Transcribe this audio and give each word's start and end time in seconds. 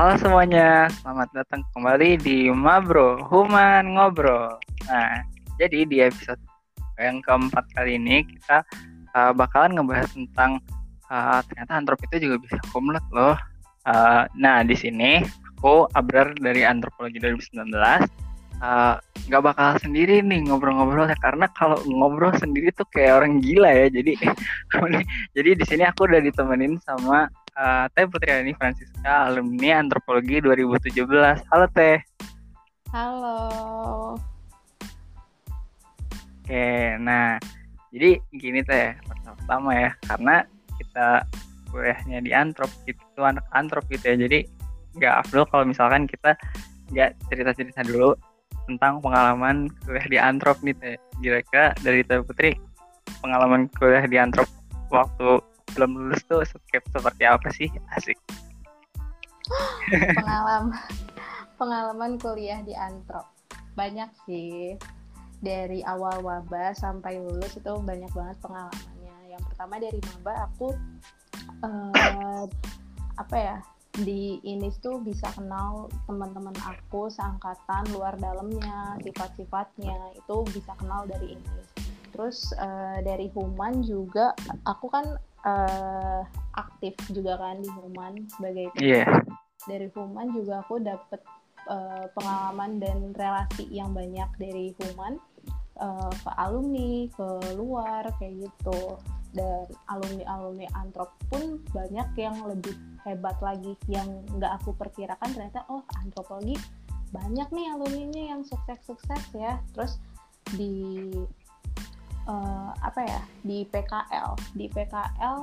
Halo 0.00 0.16
semuanya, 0.16 0.88
selamat 1.04 1.28
datang 1.36 1.60
kembali 1.76 2.16
di 2.16 2.48
Mabro 2.48 3.20
Human 3.28 3.92
Ngobrol. 3.92 4.56
Nah, 4.88 5.20
jadi 5.60 5.84
di 5.84 6.00
episode 6.00 6.40
yang 6.96 7.20
keempat 7.20 7.68
kali 7.76 8.00
ini 8.00 8.24
kita 8.24 8.64
uh, 9.12 9.36
bakalan 9.36 9.76
ngebahas 9.76 10.08
tentang 10.16 10.64
uh, 11.12 11.44
ternyata 11.44 11.72
antrop 11.76 12.00
itu 12.08 12.24
juga 12.24 12.40
bisa 12.40 12.56
kumlat 12.72 13.04
loh. 13.12 13.36
Uh, 13.84 14.24
nah, 14.32 14.64
di 14.64 14.72
sini 14.72 15.20
aku 15.60 15.84
Abrar 15.92 16.32
dari 16.40 16.64
Antropologi 16.64 17.20
2019 17.20 17.68
nggak 19.28 19.42
uh, 19.42 19.46
bakal 19.52 19.76
sendiri 19.76 20.24
nih 20.24 20.48
ngobrol-ngobrol 20.48 21.04
ya 21.04 21.18
karena 21.20 21.50
kalau 21.52 21.76
ngobrol 21.84 22.32
sendiri 22.40 22.72
tuh 22.72 22.86
kayak 22.94 23.20
orang 23.20 23.42
gila 23.42 23.66
ya 23.66 23.90
jadi 23.90 24.14
jadi 25.36 25.50
di 25.58 25.64
sini 25.66 25.82
aku 25.82 26.06
udah 26.06 26.22
ditemenin 26.22 26.78
sama 26.86 27.26
uh, 27.56 27.84
Teh 27.92 28.06
Putri 28.08 28.32
ini 28.32 28.52
Francisca, 28.56 29.28
alumni 29.28 29.80
Antropologi 29.80 30.40
2017. 30.40 31.48
Halo 31.50 31.66
Teh. 31.72 31.98
Halo. 32.92 33.38
Oke, 36.42 36.98
nah 37.00 37.38
jadi 37.92 38.18
gini 38.34 38.60
Teh, 38.64 38.96
pertama 39.06 39.70
ya, 39.76 39.90
karena 40.04 40.44
kita 40.80 41.24
kuliahnya 41.72 42.18
di 42.20 42.30
Antrop, 42.36 42.68
itu 42.84 43.20
anak 43.20 43.44
Antrop 43.56 43.88
gitu 43.88 44.12
ya, 44.12 44.16
jadi 44.28 44.44
nggak 44.92 45.14
afdol 45.24 45.48
kalau 45.48 45.64
misalkan 45.64 46.04
kita 46.04 46.36
nggak 46.92 47.16
cerita-cerita 47.32 47.80
dulu 47.88 48.12
tentang 48.68 49.00
pengalaman 49.00 49.72
kuliah 49.84 50.06
di 50.08 50.18
Antrop 50.20 50.60
nih 50.60 50.76
Teh. 50.76 50.96
Kira-kira 51.22 51.72
dari 51.80 52.04
Teh 52.04 52.20
Putri, 52.20 52.52
pengalaman 53.24 53.70
kuliah 53.78 54.04
di 54.04 54.20
Antrop 54.20 54.50
waktu 54.92 55.40
belum 55.74 55.90
lulus 55.96 56.22
tuh 56.28 56.44
seperti 56.44 57.24
apa 57.24 57.48
sih? 57.52 57.68
Asik. 57.96 58.18
Pengalaman 59.90 60.72
pengalaman 61.56 62.12
kuliah 62.20 62.60
di 62.62 62.72
Antrop. 62.76 63.26
Banyak 63.74 64.10
sih. 64.28 64.76
Dari 65.42 65.82
awal 65.82 66.22
wabah 66.22 66.70
sampai 66.70 67.18
lulus 67.18 67.58
itu 67.58 67.72
banyak 67.82 68.10
banget 68.14 68.36
pengalamannya. 68.38 69.16
Yang 69.26 69.42
pertama 69.50 69.74
dari 69.82 69.98
maba 69.98 70.46
aku 70.46 70.70
uh, 71.66 72.46
apa 73.18 73.36
ya 73.36 73.58
di 73.92 74.40
ini 74.46 74.72
tuh 74.80 75.02
bisa 75.02 75.28
kenal 75.36 75.90
teman-teman 76.08 76.54
aku 76.64 77.10
seangkatan 77.10 77.90
luar 77.90 78.14
dalamnya 78.22 78.96
sifat-sifatnya. 79.02 80.14
Itu 80.14 80.46
bisa 80.46 80.78
kenal 80.78 81.10
dari 81.10 81.34
ini 81.34 81.72
terus 82.12 82.52
uh, 82.60 83.00
dari 83.00 83.32
human 83.32 83.80
juga 83.80 84.36
aku 84.68 84.92
kan 84.92 85.16
uh, 85.46 86.22
aktif 86.56 86.94
juga 87.10 87.38
kan 87.38 87.62
di 87.62 87.70
Human 87.70 88.26
sebagai 88.30 88.70
yeah. 88.78 89.06
dari 89.66 89.88
Human 89.94 90.34
juga 90.34 90.62
aku 90.62 90.82
dapet 90.82 91.20
uh, 91.68 92.06
pengalaman 92.14 92.82
dan 92.82 92.98
relasi 93.14 93.66
yang 93.70 93.94
banyak 93.94 94.28
dari 94.38 94.74
Human 94.78 95.18
uh, 95.78 96.12
ke 96.12 96.30
alumni 96.38 97.06
ke 97.12 97.28
luar 97.58 98.06
kayak 98.18 98.48
gitu. 98.48 98.98
Dan 99.32 99.64
alumni 99.88 100.28
alumni 100.28 100.68
antrop 100.76 101.16
pun 101.32 101.56
banyak 101.72 102.04
yang 102.20 102.36
lebih 102.44 102.76
hebat 103.08 103.40
lagi 103.40 103.72
yang 103.88 104.04
nggak 104.36 104.60
aku 104.60 104.76
perkirakan 104.76 105.32
ternyata 105.32 105.64
oh 105.72 105.80
antropologi 106.04 106.52
banyak 107.16 107.48
nih 107.48 107.66
alumninya 107.72 108.36
yang 108.36 108.42
sukses-sukses 108.44 109.32
ya. 109.32 109.56
Terus 109.72 109.96
di 110.52 111.08
uh, 112.26 112.70
apa 112.82 113.00
ya 113.02 113.20
di 113.42 113.64
PKL 113.66 114.34
di 114.54 114.66
PKL 114.70 115.40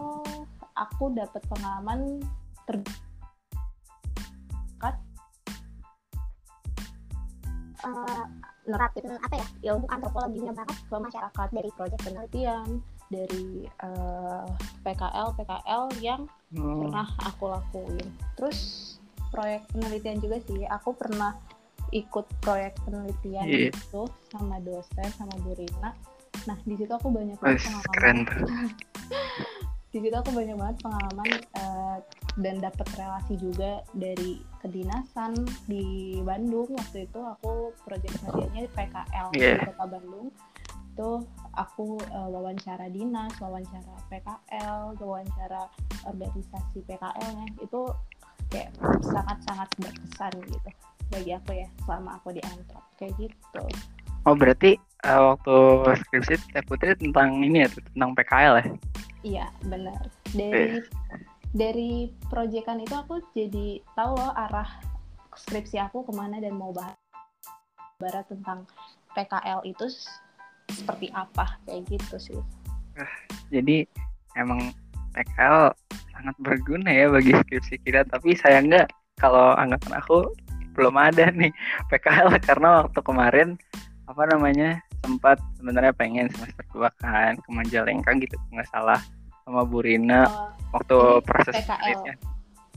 aku 0.76 1.12
dapat 1.12 1.42
pengalaman 1.52 2.24
ter 2.68 2.80
uh, 7.84 8.26
nerapin 8.68 9.06
apa 9.18 9.36
ya? 9.40 9.48
Ilmu 9.74 9.86
antropologinya 9.90 10.54
banget. 10.54 10.78
ke 10.90 10.96
masyarakat 10.98 11.48
dari 11.54 11.70
proyek 11.74 12.00
penelitian 12.02 12.68
dari 13.10 13.66
uh, 13.82 14.46
PKL 14.86 15.34
PKL 15.38 15.84
yang 16.04 16.22
hmm. 16.54 16.86
pernah 16.86 17.08
aku 17.26 17.50
lakuin. 17.50 18.08
Terus 18.38 18.60
proyek 19.34 19.66
penelitian 19.74 20.22
juga 20.22 20.38
sih. 20.46 20.66
Aku 20.70 20.94
pernah 20.94 21.34
ikut 21.90 22.26
proyek 22.46 22.78
penelitian 22.86 23.46
yeah. 23.50 23.74
itu 23.74 24.02
sama 24.30 24.62
dosen 24.62 25.10
sama 25.18 25.34
Bu 25.42 25.58
Rina 25.58 25.90
nah 26.48 26.58
di 26.64 26.76
situ 26.78 26.92
aku 26.92 27.10
banyak 27.12 27.38
banget 27.40 27.62
pengalaman. 27.68 28.18
di 29.94 29.98
situ 30.06 30.16
aku 30.16 30.32
banyak 30.32 30.56
banget 30.58 30.78
pengalaman 30.86 31.30
uh, 31.58 31.98
dan 32.38 32.56
dapat 32.62 32.88
relasi 32.94 33.34
juga 33.42 33.82
dari 33.98 34.40
kedinasan 34.62 35.34
di 35.66 36.18
Bandung. 36.22 36.70
Waktu 36.78 37.10
itu 37.10 37.20
aku 37.20 37.74
proyek 37.84 38.14
kerjanya 38.22 38.70
PKL 38.78 39.28
yeah. 39.34 39.58
di 39.58 39.68
kota 39.74 39.86
Bandung. 39.90 40.28
Itu 40.94 41.10
aku 41.56 41.98
uh, 42.12 42.30
wawancara 42.30 42.92
dinas 42.92 43.34
wawancara 43.42 43.98
PKL 44.12 45.00
wawancara 45.00 45.68
organisasi 46.06 46.86
PKL-nya 46.86 47.48
itu 47.60 47.82
kayak 48.50 48.74
sangat-sangat 49.06 49.70
berkesan 49.78 50.34
gitu 50.50 50.70
bagi 51.10 51.32
aku 51.34 51.52
ya 51.58 51.68
selama 51.86 52.22
aku 52.22 52.34
di 52.34 52.42
Antrop 52.46 52.86
kayak 52.98 53.14
gitu 53.18 53.66
Oh 54.28 54.36
berarti 54.36 54.76
uh, 55.08 55.36
waktu 55.36 55.56
skripsi 56.04 56.36
Teh 56.52 56.64
Putri 56.68 56.96
tentang 57.00 57.40
ini 57.40 57.64
ya 57.64 57.70
tentang 57.72 58.12
PKL 58.18 58.56
ya? 58.60 58.66
Iya 59.24 59.46
benar. 59.68 60.02
Dari 60.32 60.80
eh. 60.80 60.84
dari 61.56 61.92
proyekan 62.28 62.84
itu 62.84 62.96
aku 62.96 63.24
jadi 63.32 63.80
tahu 63.96 64.16
loh 64.16 64.32
arah 64.36 64.68
skripsi 65.36 65.80
aku 65.80 66.04
ke 66.04 66.12
mana 66.12 66.44
dan 66.44 66.56
mau 66.56 66.76
bahas 66.76 66.96
barat 68.00 68.28
tentang 68.28 68.64
PKL 69.16 69.64
itu 69.68 69.88
seperti 70.72 71.12
apa 71.16 71.60
kayak 71.68 71.88
gitu 71.88 72.16
sih. 72.20 72.40
Uh, 73.00 73.14
jadi 73.52 73.88
emang 74.36 74.72
PKL 75.16 75.74
sangat 76.12 76.36
berguna 76.44 76.92
ya 76.92 77.08
bagi 77.08 77.32
skripsi 77.32 77.80
kita 77.88 78.04
tapi 78.12 78.36
sayangnya 78.36 78.84
kalau 79.20 79.56
anggapan 79.56 80.00
aku 80.00 80.32
belum 80.76 80.96
ada 80.96 81.28
nih 81.32 81.52
PKL 81.92 82.40
karena 82.48 82.84
waktu 82.84 83.00
kemarin 83.04 83.50
apa 84.10 84.26
namanya 84.34 84.82
sempat 85.06 85.38
sebenarnya 85.62 85.94
pengen 85.94 86.26
semester 86.34 86.66
dua 86.74 86.90
kan 86.98 87.38
ke 87.38 87.50
Majalengka 87.54 88.10
gitu 88.18 88.36
nggak 88.50 88.66
salah 88.74 88.98
sama 89.46 89.62
Bu 89.66 89.86
Rina 89.86 90.26
oh, 90.26 90.50
waktu 90.74 90.98
proses 91.26 91.54
PKL. 91.54 92.18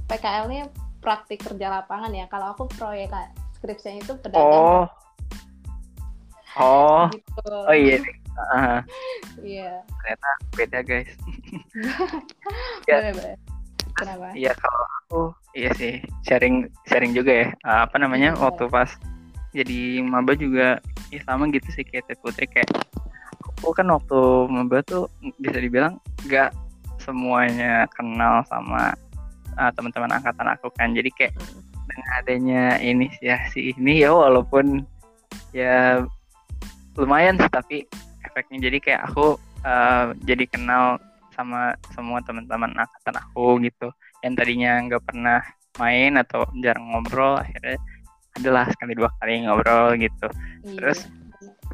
PKL-nya 0.08 0.68
praktik 1.00 1.40
kerja 1.44 1.66
lapangan 1.68 2.12
ya. 2.12 2.28
Kalau 2.28 2.52
aku 2.52 2.68
proyek 2.76 3.12
skripsinya 3.56 4.00
itu 4.00 4.14
pedagang. 4.20 4.44
Oh. 4.44 4.84
Oh. 6.56 7.04
gitu. 7.12 7.44
Oh 7.48 7.76
iya. 7.76 8.00
Uh, 8.32 8.80
iya. 9.44 9.84
Ternyata 9.84 10.30
beda 10.56 10.78
guys. 10.80 11.12
ya. 12.88 12.96
Boleh, 13.00 13.12
boleh. 13.16 13.36
Kenapa? 13.92 14.32
Iya 14.32 14.52
kalau 14.56 14.84
aku 15.04 15.20
iya 15.52 15.70
sih 15.76 16.00
sharing 16.24 16.68
sharing 16.88 17.12
juga 17.12 17.44
ya. 17.44 17.48
Uh, 17.64 17.84
apa 17.84 18.00
namanya 18.00 18.32
ya, 18.32 18.40
waktu 18.40 18.64
pas 18.72 18.88
jadi 19.52 20.00
maba 20.00 20.32
juga 20.32 20.80
ya 21.12 21.20
sama 21.28 21.44
gitu 21.52 21.68
sih 21.76 21.84
kayak 21.84 22.08
Teh 22.08 22.16
Putri 22.16 22.48
kayak 22.48 22.72
aku 23.62 23.70
kan 23.76 23.86
waktu 23.92 24.18
maba 24.48 24.80
tuh 24.82 25.06
bisa 25.38 25.60
dibilang 25.60 26.00
nggak 26.26 26.50
semuanya 26.98 27.86
kenal 27.92 28.42
sama 28.48 28.96
uh, 29.58 29.70
teman-teman 29.76 30.18
angkatan 30.18 30.48
aku 30.50 30.72
kan. 30.74 30.96
Jadi 30.96 31.10
kayak 31.12 31.34
dengan 31.86 32.08
adanya 32.16 32.64
ini 32.80 33.12
ya 33.20 33.38
ini 33.54 34.02
ya 34.02 34.10
walaupun 34.14 34.86
ya 35.52 36.02
lumayan 36.96 37.36
sih 37.36 37.50
tapi 37.52 37.76
efeknya. 38.24 38.70
Jadi 38.70 38.78
kayak 38.80 39.02
aku 39.12 39.36
uh, 39.66 40.16
jadi 40.24 40.48
kenal 40.48 40.96
sama 41.36 41.76
semua 41.92 42.24
teman-teman 42.24 42.72
angkatan 42.72 43.16
aku 43.20 43.60
gitu. 43.62 43.92
Yang 44.24 44.32
tadinya 44.40 44.72
nggak 44.88 45.02
pernah 45.04 45.40
main 45.80 46.20
atau 46.20 46.44
jarang 46.60 46.84
ngobrol 46.92 47.40
akhirnya 47.40 47.80
adalah 48.40 48.64
sekali 48.72 48.96
dua 48.96 49.10
kali 49.20 49.44
ngobrol 49.44 49.96
gitu. 49.98 50.26
Iya. 50.64 50.72
terus 50.78 50.98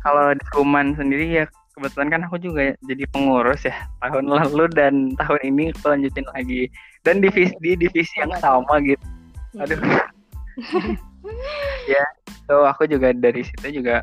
kalau 0.02 0.32
di 0.34 0.44
Kuman 0.54 0.94
sendiri 0.94 1.26
ya 1.42 1.44
kebetulan 1.74 2.08
kan 2.10 2.20
aku 2.26 2.36
juga 2.42 2.74
jadi 2.86 3.04
pengurus 3.14 3.62
ya 3.66 3.74
tahun 4.02 4.26
lalu 4.26 4.66
dan 4.74 5.14
tahun 5.14 5.40
ini 5.42 5.64
aku 5.74 5.86
lanjutin 5.94 6.26
lagi. 6.34 6.70
Dan 7.06 7.22
divisi 7.22 7.54
di 7.62 7.78
divisi 7.78 8.14
yang 8.18 8.34
sama 8.42 8.82
gitu. 8.82 9.04
Iya. 9.54 9.64
aduh. 9.64 9.80
Ya 11.90 12.04
so 12.48 12.64
aku 12.64 12.88
juga 12.88 13.12
dari 13.12 13.44
situ 13.44 13.82
juga 13.82 14.00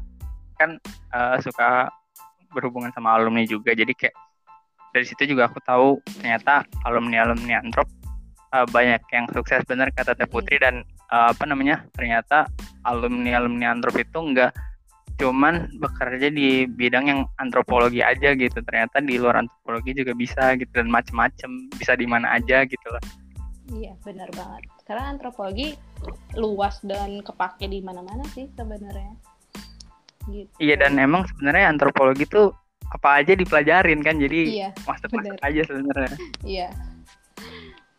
kan 0.61 0.77
uh, 1.15 1.39
suka 1.41 1.89
berhubungan 2.53 2.93
sama 2.93 3.17
alumni 3.17 3.43
juga. 3.47 3.73
Jadi 3.73 3.91
kayak 3.97 4.15
dari 4.95 5.05
situ 5.07 5.35
juga 5.35 5.51
aku 5.51 5.59
tahu 5.63 5.99
ternyata 6.21 6.63
alumni 6.87 7.27
alumni 7.27 7.59
antrop 7.59 7.89
uh, 8.55 8.63
banyak 8.71 9.03
yang 9.11 9.25
sukses 9.35 9.59
benar 9.67 9.91
kata 9.91 10.15
Teh 10.15 10.23
Putri 10.23 10.55
dan 10.55 10.87
uh, 11.11 11.33
apa 11.33 11.43
namanya 11.45 11.85
ternyata 11.93 12.49
alumni 12.85 13.37
alumni 13.37 13.73
antrop 13.73 13.97
itu 13.97 14.17
enggak 14.17 14.51
cuman 15.15 15.71
bekerja 15.79 16.27
di 16.27 16.67
bidang 16.67 17.07
yang 17.07 17.21
antropologi 17.39 18.03
aja 18.03 18.35
gitu. 18.35 18.59
Ternyata 18.59 18.99
di 18.99 19.15
luar 19.15 19.39
antropologi 19.39 19.95
juga 19.95 20.11
bisa 20.11 20.59
gitu 20.59 20.71
dan 20.75 20.91
macem-macem 20.91 21.71
bisa 21.79 21.95
di 21.95 22.03
mana 22.03 22.35
aja 22.35 22.67
gitu 22.67 22.87
loh 22.91 22.99
iya 23.73 23.97
benar 24.05 24.29
banget. 24.35 24.63
Karena 24.85 25.09
antropologi 25.09 25.73
luas 26.37 26.77
dan 26.85 27.25
kepake 27.25 27.65
di 27.65 27.81
mana-mana 27.81 28.21
sih 28.35 28.45
sebenarnya. 28.53 29.15
Gitu. 30.25 30.49
iya 30.57 30.73
dan 30.73 30.97
emang 30.97 31.21
sebenarnya 31.29 31.69
antropologi 31.69 32.25
tuh 32.25 32.49
apa 32.89 33.21
aja 33.21 33.37
dipelajarin 33.37 34.01
kan? 34.01 34.17
Jadi 34.17 34.61
iya, 34.61 34.69
masuk 34.85 35.09
aja 35.41 35.61
sebenarnya. 35.65 36.17
Iya. 36.41 36.69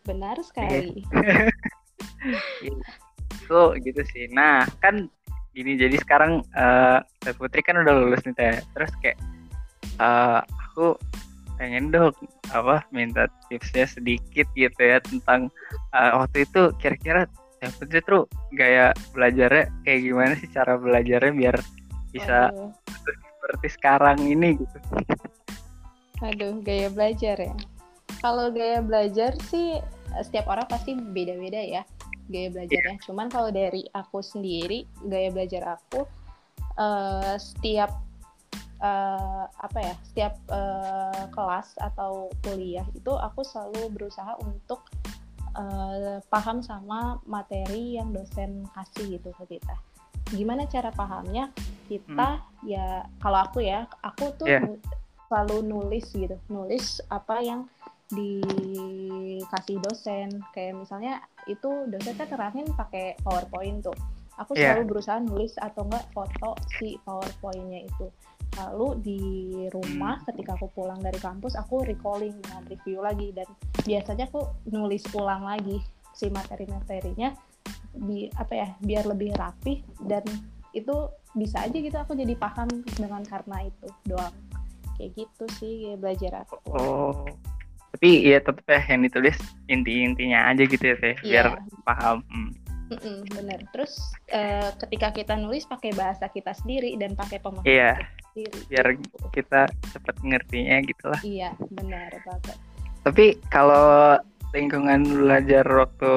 Benar 0.03 0.39
sekali 0.43 1.03
itu 2.25 3.61
gitu 3.81 4.01
sih 4.13 4.27
nah 4.33 4.65
kan 4.83 5.07
gini 5.55 5.73
jadi 5.73 5.97
sekarang 5.97 6.45
uh, 6.53 7.01
Putri 7.37 7.65
kan 7.65 7.81
udah 7.81 7.93
lulus 7.97 8.21
nih 8.29 8.35
teh 8.37 8.55
terus 8.77 8.91
kayak 9.01 9.17
uh, 9.97 10.45
aku 10.69 10.93
pengen 11.57 11.89
dong 11.89 12.13
apa 12.53 12.85
minta 12.93 13.25
tipsnya 13.49 13.89
sedikit 13.89 14.45
gitu 14.53 14.77
ya 14.77 15.01
tentang 15.01 15.49
uh, 15.97 16.21
waktu 16.21 16.45
itu 16.45 16.69
kira-kira 16.77 17.25
yang 17.65 17.73
Putri 17.81 17.99
tuh 18.05 18.29
gaya 18.53 18.93
belajarnya 19.17 19.65
kayak 19.81 20.01
gimana 20.05 20.33
sih 20.37 20.49
cara 20.53 20.77
belajarnya 20.77 21.33
biar 21.33 21.57
bisa 22.13 22.53
Aduh. 22.53 22.69
seperti 22.85 23.67
sekarang 23.73 24.17
ini 24.21 24.61
gitu. 24.61 24.77
Aduh, 26.21 26.61
gaya 26.65 26.89
belajar 26.89 27.37
ya. 27.37 27.53
Kalau 28.21 28.49
gaya 28.49 28.81
belajar 28.81 29.37
sih 29.49 29.77
setiap 30.25 30.49
orang 30.49 30.65
pasti 30.65 30.97
beda-beda 30.97 31.61
ya 31.61 31.83
gaya 32.27 32.51
belajarnya. 32.51 32.99
Yeah. 32.99 33.03
Cuman 33.07 33.31
kalau 33.31 33.49
dari 33.55 33.87
aku 33.95 34.19
sendiri, 34.19 34.83
gaya 35.07 35.31
belajar 35.31 35.79
aku 35.79 36.03
uh, 36.75 37.35
setiap 37.39 37.91
uh, 38.81 39.45
apa 39.49 39.79
ya 39.81 39.95
setiap 40.05 40.33
uh, 40.51 41.25
kelas 41.33 41.75
atau 41.81 42.29
kuliah 42.45 42.85
itu 42.93 43.11
aku 43.11 43.41
selalu 43.41 43.89
berusaha 43.93 44.37
untuk 44.43 44.85
uh, 45.57 46.21
paham 46.29 46.61
sama 46.61 47.17
materi 47.25 47.97
yang 47.97 48.13
dosen 48.13 48.65
kasih 48.73 49.17
gitu 49.17 49.33
ke 49.43 49.57
kita 49.57 49.75
gimana 50.27 50.67
cara 50.67 50.91
pahamnya 50.91 51.49
kita 51.87 52.43
hmm. 52.43 52.67
ya 52.67 53.07
kalau 53.23 53.47
aku 53.47 53.63
ya 53.63 53.87
aku 54.03 54.35
tuh 54.35 54.47
yeah. 54.47 54.63
selalu 55.31 55.63
nulis 55.63 56.05
gitu 56.11 56.35
nulis 56.51 56.99
apa 57.07 57.39
yang 57.39 57.63
dikasih 58.11 59.77
dosen. 59.83 60.39
Kayak 60.55 60.83
misalnya 60.83 61.23
itu 61.47 61.87
dosennya 61.91 62.27
terangin 62.27 62.67
pakai 62.75 63.19
powerpoint 63.23 63.83
tuh. 63.83 63.97
Aku 64.37 64.53
yeah. 64.53 64.77
selalu 64.77 64.95
berusaha 64.95 65.17
nulis 65.17 65.57
atau 65.57 65.81
enggak 65.89 66.05
foto 66.13 66.53
si 66.77 66.95
powerpointnya 67.01 67.89
itu. 67.89 68.07
Lalu 68.57 68.87
di 69.01 69.21
rumah 69.73 70.21
ketika 70.29 70.57
aku 70.57 70.69
pulang 70.73 71.01
dari 71.01 71.17
kampus 71.17 71.57
aku 71.57 71.85
recalling 71.85 72.37
dengan 72.41 72.61
review 72.69 73.01
lagi. 73.01 73.33
Dan 73.33 73.49
biasanya 73.83 74.29
aku 74.29 74.45
nulis 74.69 75.03
ulang 75.17 75.43
lagi 75.43 75.81
si 76.13 76.29
materi-materinya 76.29 77.33
di 77.97 78.29
apa 78.37 78.53
ya 78.53 78.69
biar 78.77 79.09
lebih 79.09 79.33
rapi. 79.35 79.81
Dan 79.97 80.23
itu 80.71 81.09
bisa 81.33 81.65
aja 81.65 81.73
gitu 81.73 81.97
aku 81.97 82.13
jadi 82.13 82.37
paham 82.37 82.69
dengan 82.93 83.25
karena 83.25 83.65
itu 83.65 83.87
doang. 84.05 84.33
Kayak 84.97 85.13
gitu 85.17 85.45
sih 85.57 85.75
belajar 85.97 86.45
aku. 86.45 86.57
Oh 86.73 87.25
tapi 87.97 88.29
ya 88.29 88.37
tetap 88.37 88.61
ya 88.69 88.77
yang 88.93 89.01
ditulis 89.09 89.33
inti-intinya 89.65 90.53
aja 90.53 90.69
gitu 90.69 90.85
ya 90.85 90.95
teh 91.01 91.17
yeah. 91.25 91.25
biar 91.25 91.47
paham 91.81 92.21
hmm. 92.29 92.53
Mm-mm, 92.87 93.27
bener. 93.35 93.59
Terus 93.75 93.99
uh, 94.31 94.71
ketika 94.79 95.11
kita 95.11 95.35
nulis 95.35 95.67
pakai 95.67 95.91
bahasa 95.91 96.31
kita 96.31 96.55
sendiri 96.55 96.95
dan 96.95 97.19
pakai 97.19 97.43
pemahaman 97.43 97.67
iya, 97.67 97.99
sendiri. 98.31 98.59
Biar 98.71 98.87
kita 99.35 99.67
cepat 99.91 100.15
ngertinya 100.23 100.79
gitulah. 100.87 101.19
Iya, 101.19 101.51
benar 101.67 102.15
banget. 102.23 102.55
Tapi 103.03 103.25
kalau 103.51 104.15
lingkungan 104.55 105.03
belajar 105.03 105.67
waktu 105.67 106.11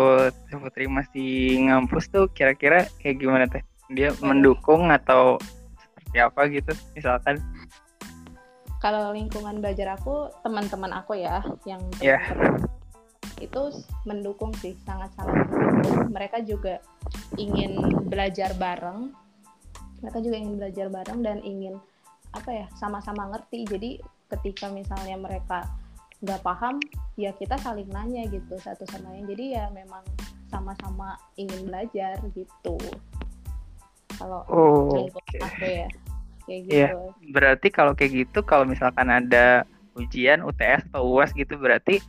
Putri 0.46 0.86
masih 0.86 1.58
ngampus 1.66 2.06
tuh 2.06 2.30
kira-kira 2.30 2.86
kayak 3.02 3.18
gimana 3.18 3.50
teh? 3.50 3.66
Dia 3.90 4.14
oh. 4.14 4.30
mendukung 4.30 4.94
atau 4.94 5.42
seperti 5.74 6.22
apa 6.22 6.40
gitu 6.54 6.70
misalkan? 6.94 7.42
Kalau 8.80 9.12
lingkungan 9.12 9.60
belajar 9.60 9.94
aku, 9.94 10.32
teman-teman 10.40 10.96
aku 10.96 11.20
ya 11.20 11.44
yang 11.68 11.84
yeah 12.00 12.24
itu 13.40 13.62
mendukung 14.04 14.52
sih 14.60 14.76
sangat-sangat 14.84 15.48
mereka 16.12 16.44
juga 16.44 16.78
ingin 17.40 17.80
belajar 18.06 18.52
bareng. 18.54 19.10
Mereka 20.04 20.18
juga 20.20 20.36
ingin 20.36 20.54
belajar 20.60 20.86
bareng 20.92 21.20
dan 21.24 21.40
ingin 21.44 21.74
apa 22.36 22.52
ya 22.52 22.66
sama-sama 22.76 23.32
ngerti. 23.32 23.64
Jadi 23.66 23.90
ketika 24.28 24.68
misalnya 24.70 25.16
mereka 25.16 25.66
nggak 26.20 26.44
paham 26.44 26.76
ya 27.16 27.32
kita 27.32 27.56
saling 27.56 27.88
nanya 27.88 28.28
gitu 28.28 28.60
satu 28.60 28.84
sama 28.92 29.12
lain. 29.16 29.24
Jadi 29.28 29.56
ya 29.56 29.72
memang 29.72 30.04
sama-sama 30.52 31.16
ingin 31.40 31.64
belajar 31.68 32.20
gitu. 32.36 32.76
Kalau 34.20 34.44
oh, 34.52 34.92
okay. 34.92 35.40
aku 35.40 35.64
ya 35.64 35.88
kayak 36.50 36.62
iya, 36.66 36.66
gitu 36.66 36.98
yeah. 36.98 37.30
berarti 37.30 37.68
kalau 37.70 37.94
kayak 37.94 38.26
gitu 38.26 38.42
kalau 38.42 38.66
misalkan 38.66 39.06
ada 39.06 39.62
ujian 39.94 40.42
UTS 40.42 40.90
atau 40.90 41.06
UAS 41.06 41.30
gitu 41.38 41.54
berarti 41.54 42.02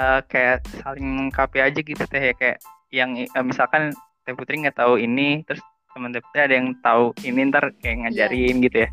uh, 0.00 0.24
kayak 0.24 0.64
saling 0.80 1.04
melengkapi 1.04 1.60
aja 1.60 1.80
gitu 1.84 2.00
teh 2.08 2.22
ya 2.32 2.34
kayak 2.36 2.58
yang 2.88 3.12
uh, 3.36 3.44
misalkan 3.44 3.92
Teh 4.22 4.32
Putri 4.38 4.62
nggak 4.62 4.78
tahu 4.78 5.02
ini 5.02 5.42
terus 5.44 5.60
teman 5.92 6.14
Teh 6.14 6.22
Putri 6.22 6.40
ada 6.40 6.54
yang 6.54 6.72
tahu 6.80 7.12
ini 7.26 7.40
ntar 7.52 7.74
kayak 7.82 7.84
iya. 7.84 8.00
ngajarin 8.08 8.56
yeah. 8.56 8.64
gitu 8.64 8.76
ya 8.76 8.88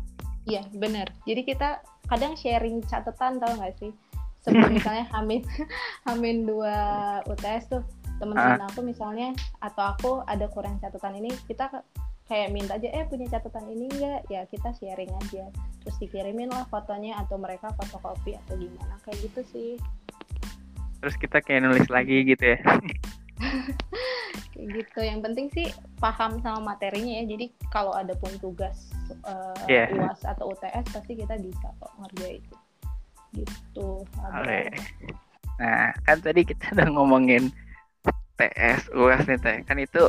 iya 0.48 0.62
benar 0.76 1.06
jadi 1.24 1.42
kita 1.46 1.68
kadang 2.10 2.34
sharing 2.34 2.82
catatan 2.84 3.38
tau 3.38 3.52
gak 3.56 3.76
sih 3.78 3.92
sebelum 4.42 4.72
misalnya 4.76 5.06
Hamin 5.14 5.46
Hamin 6.08 6.44
dua 6.44 6.76
UTS 7.28 7.70
tuh 7.70 7.82
teman-teman 8.20 8.60
uh. 8.60 8.68
aku 8.68 8.84
misalnya 8.84 9.32
atau 9.64 9.84
aku 9.96 10.10
ada 10.28 10.44
kurang 10.52 10.76
catatan 10.82 11.24
ini 11.24 11.32
kita 11.48 11.72
kayak 12.30 12.54
minta 12.54 12.78
aja 12.78 12.86
eh 12.94 13.02
punya 13.10 13.26
catatan 13.26 13.66
ini 13.74 13.90
enggak 13.90 14.22
ya 14.30 14.46
kita 14.46 14.70
sharing 14.78 15.10
aja. 15.10 15.50
Terus 15.82 15.96
dikirimin 15.98 16.54
lah 16.54 16.62
fotonya 16.70 17.18
atau 17.26 17.34
mereka 17.42 17.74
fotokopi 17.74 18.38
atau 18.46 18.54
gimana 18.54 18.94
kayak 19.02 19.18
gitu 19.26 19.42
sih. 19.50 19.70
Terus 21.02 21.18
kita 21.18 21.42
kayak 21.42 21.66
nulis 21.66 21.90
lagi 21.90 22.22
gitu 22.22 22.54
ya. 22.54 22.58
Kayak 24.54 24.68
gitu. 24.76 25.00
Yang 25.00 25.20
penting 25.24 25.46
sih 25.56 25.66
paham 25.98 26.38
sama 26.44 26.76
materinya 26.76 27.18
ya. 27.18 27.24
Jadi 27.34 27.50
kalau 27.72 27.96
ada 27.96 28.12
pun 28.14 28.30
tugas 28.38 28.92
uh, 29.24 29.56
yeah. 29.66 29.88
uas 29.90 30.20
atau 30.22 30.52
UTS 30.52 30.86
pasti 30.92 31.18
kita 31.18 31.34
bisa 31.40 31.66
kok 31.80 31.92
ngerjain. 31.98 32.44
Itu 33.34 34.04
gitu 34.06 34.06
nah 35.60 35.92
kan 36.08 36.16
tadi 36.24 36.40
kita 36.40 36.72
udah 36.72 36.88
ngomongin 36.88 37.52
TS 38.36 38.92
uas 38.96 39.24
nih 39.24 39.40
teh. 39.40 39.56
Kan 39.64 39.80
itu 39.80 40.08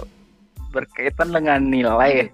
berkaitan 0.72 1.30
dengan 1.36 1.60
nilai 1.62 2.12
ya. 2.24 2.26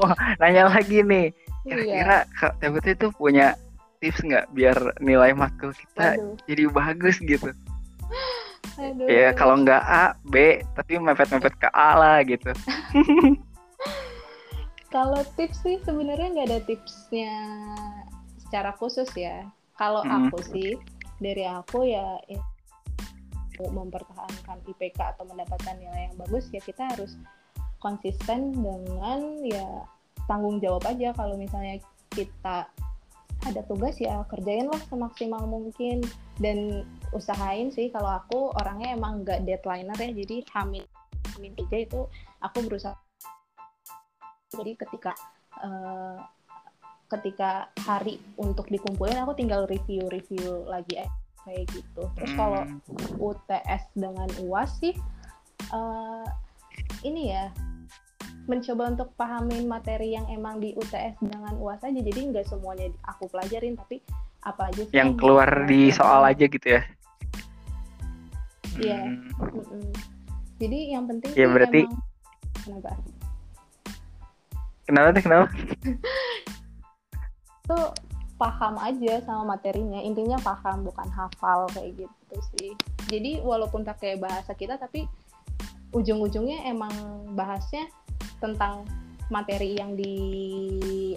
mau 0.00 0.10
nanya 0.40 0.72
lagi 0.72 1.04
nih 1.04 1.30
kira-kira 1.64 2.24
iya. 2.24 2.36
Kak 2.40 2.58
Tebet 2.58 2.96
itu 2.96 3.06
punya 3.14 3.54
tips 4.00 4.24
nggak 4.24 4.48
biar 4.56 4.76
nilai 5.04 5.36
matkul 5.36 5.76
kita 5.76 6.16
Aduh. 6.16 6.34
jadi 6.48 6.64
bagus 6.72 7.20
gitu 7.20 7.52
Aduh. 8.80 9.06
ya 9.06 9.36
kalau 9.36 9.60
nggak 9.60 9.82
A 9.84 10.16
B 10.24 10.64
tapi 10.72 10.96
mepet-mepet 10.96 11.54
ke 11.60 11.68
A 11.76 11.90
lah 12.00 12.16
gitu 12.24 12.48
kalau 14.94 15.20
tips 15.36 15.60
sih 15.60 15.76
sebenarnya 15.84 16.32
nggak 16.32 16.48
ada 16.48 16.60
tipsnya 16.64 17.32
secara 18.40 18.72
khusus 18.74 19.06
ya 19.12 19.44
kalau 19.76 20.00
hmm. 20.00 20.32
aku 20.32 20.38
sih 20.48 20.80
dari 21.20 21.44
aku 21.44 21.84
ya 21.84 22.16
mempertahankan 23.68 24.64
IPK 24.64 25.16
atau 25.16 25.28
mendapatkan 25.28 25.76
nilai 25.76 26.08
yang 26.08 26.16
bagus 26.16 26.48
ya 26.48 26.62
kita 26.64 26.88
harus 26.88 27.20
konsisten 27.80 28.52
dengan 28.56 29.40
ya 29.44 29.84
tanggung 30.28 30.62
jawab 30.62 30.84
aja. 30.86 31.10
Kalau 31.16 31.34
misalnya 31.34 31.80
kita 32.12 32.68
ada 33.40 33.60
tugas 33.64 33.96
ya 33.96 34.20
kerjain 34.28 34.68
lah 34.68 34.80
semaksimal 34.86 35.44
mungkin. 35.48 36.04
Dan 36.40 36.88
usahain 37.12 37.68
sih 37.74 37.92
kalau 37.92 38.16
aku 38.16 38.54
orangnya 38.56 38.94
emang 38.94 39.24
nggak 39.26 39.44
deadlineer 39.48 39.98
ya. 39.98 40.10
Jadi 40.24 40.36
hamil 40.54 40.84
hamil 41.34 41.52
tiga 41.56 41.76
itu 41.82 42.00
aku 42.44 42.58
berusaha. 42.64 42.96
Jadi 44.54 44.72
ketika 44.76 45.12
uh, 45.64 46.20
ketika 47.10 47.66
hari 47.82 48.22
untuk 48.38 48.70
dikumpulin 48.70 49.18
aku 49.18 49.34
tinggal 49.34 49.66
review-review 49.66 50.70
lagi 50.70 51.02
eh, 51.02 51.10
kayak 51.44 51.64
gitu. 51.72 52.02
Terus 52.16 52.32
kalau 52.36 52.62
hmm. 52.64 53.16
UTS 53.18 53.82
dengan 53.96 54.28
UAS 54.44 54.70
sih 54.80 54.94
uh, 55.72 56.26
ini 57.04 57.32
ya 57.32 57.48
mencoba 58.48 58.90
untuk 58.90 59.14
pahamin 59.14 59.70
materi 59.70 60.16
yang 60.16 60.26
emang 60.26 60.58
di 60.58 60.74
UTS 60.74 61.20
dengan 61.22 61.54
UAS 61.60 61.84
aja. 61.86 62.00
Jadi 62.00 62.20
nggak 62.34 62.46
semuanya 62.48 62.90
aku 63.06 63.30
pelajarin 63.30 63.78
tapi 63.78 64.02
apa 64.40 64.72
aja 64.72 64.82
sih 64.88 64.96
yang 64.96 65.20
keluar 65.20 65.68
di 65.68 65.92
soal 65.92 66.24
aja 66.24 66.44
gitu 66.48 66.80
ya? 66.80 66.82
Iya. 68.80 69.00
Hmm. 69.36 69.92
jadi 70.56 70.96
yang 70.96 71.04
penting 71.04 71.36
ya 71.36 71.46
berarti 71.52 71.84
emang... 71.84 72.00
kenapa? 72.64 72.90
Kenapa 74.88 75.08
tuh 75.12 75.22
kenapa? 75.22 75.46
Tuh 77.70 77.88
paham 78.40 78.80
aja 78.80 79.20
sama 79.20 79.60
materinya. 79.60 80.00
Intinya 80.00 80.40
paham 80.40 80.88
bukan 80.88 81.04
hafal 81.12 81.68
kayak 81.76 82.08
gitu 82.08 82.36
sih. 82.56 82.72
Jadi 83.12 83.44
walaupun 83.44 83.84
pakai 83.84 84.16
bahasa 84.16 84.56
kita 84.56 84.80
tapi 84.80 85.04
ujung-ujungnya 85.92 86.64
emang 86.64 86.90
bahasnya 87.36 87.84
tentang 88.40 88.88
materi 89.28 89.76
yang 89.76 89.92
di 89.92 90.16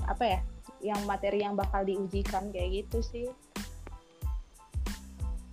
apa 0.04 0.24
ya 0.28 0.40
yang 0.84 1.00
materi 1.08 1.48
yang 1.48 1.56
bakal 1.56 1.88
diujikan 1.88 2.52
kayak 2.52 2.84
gitu 2.84 3.00
sih. 3.00 3.28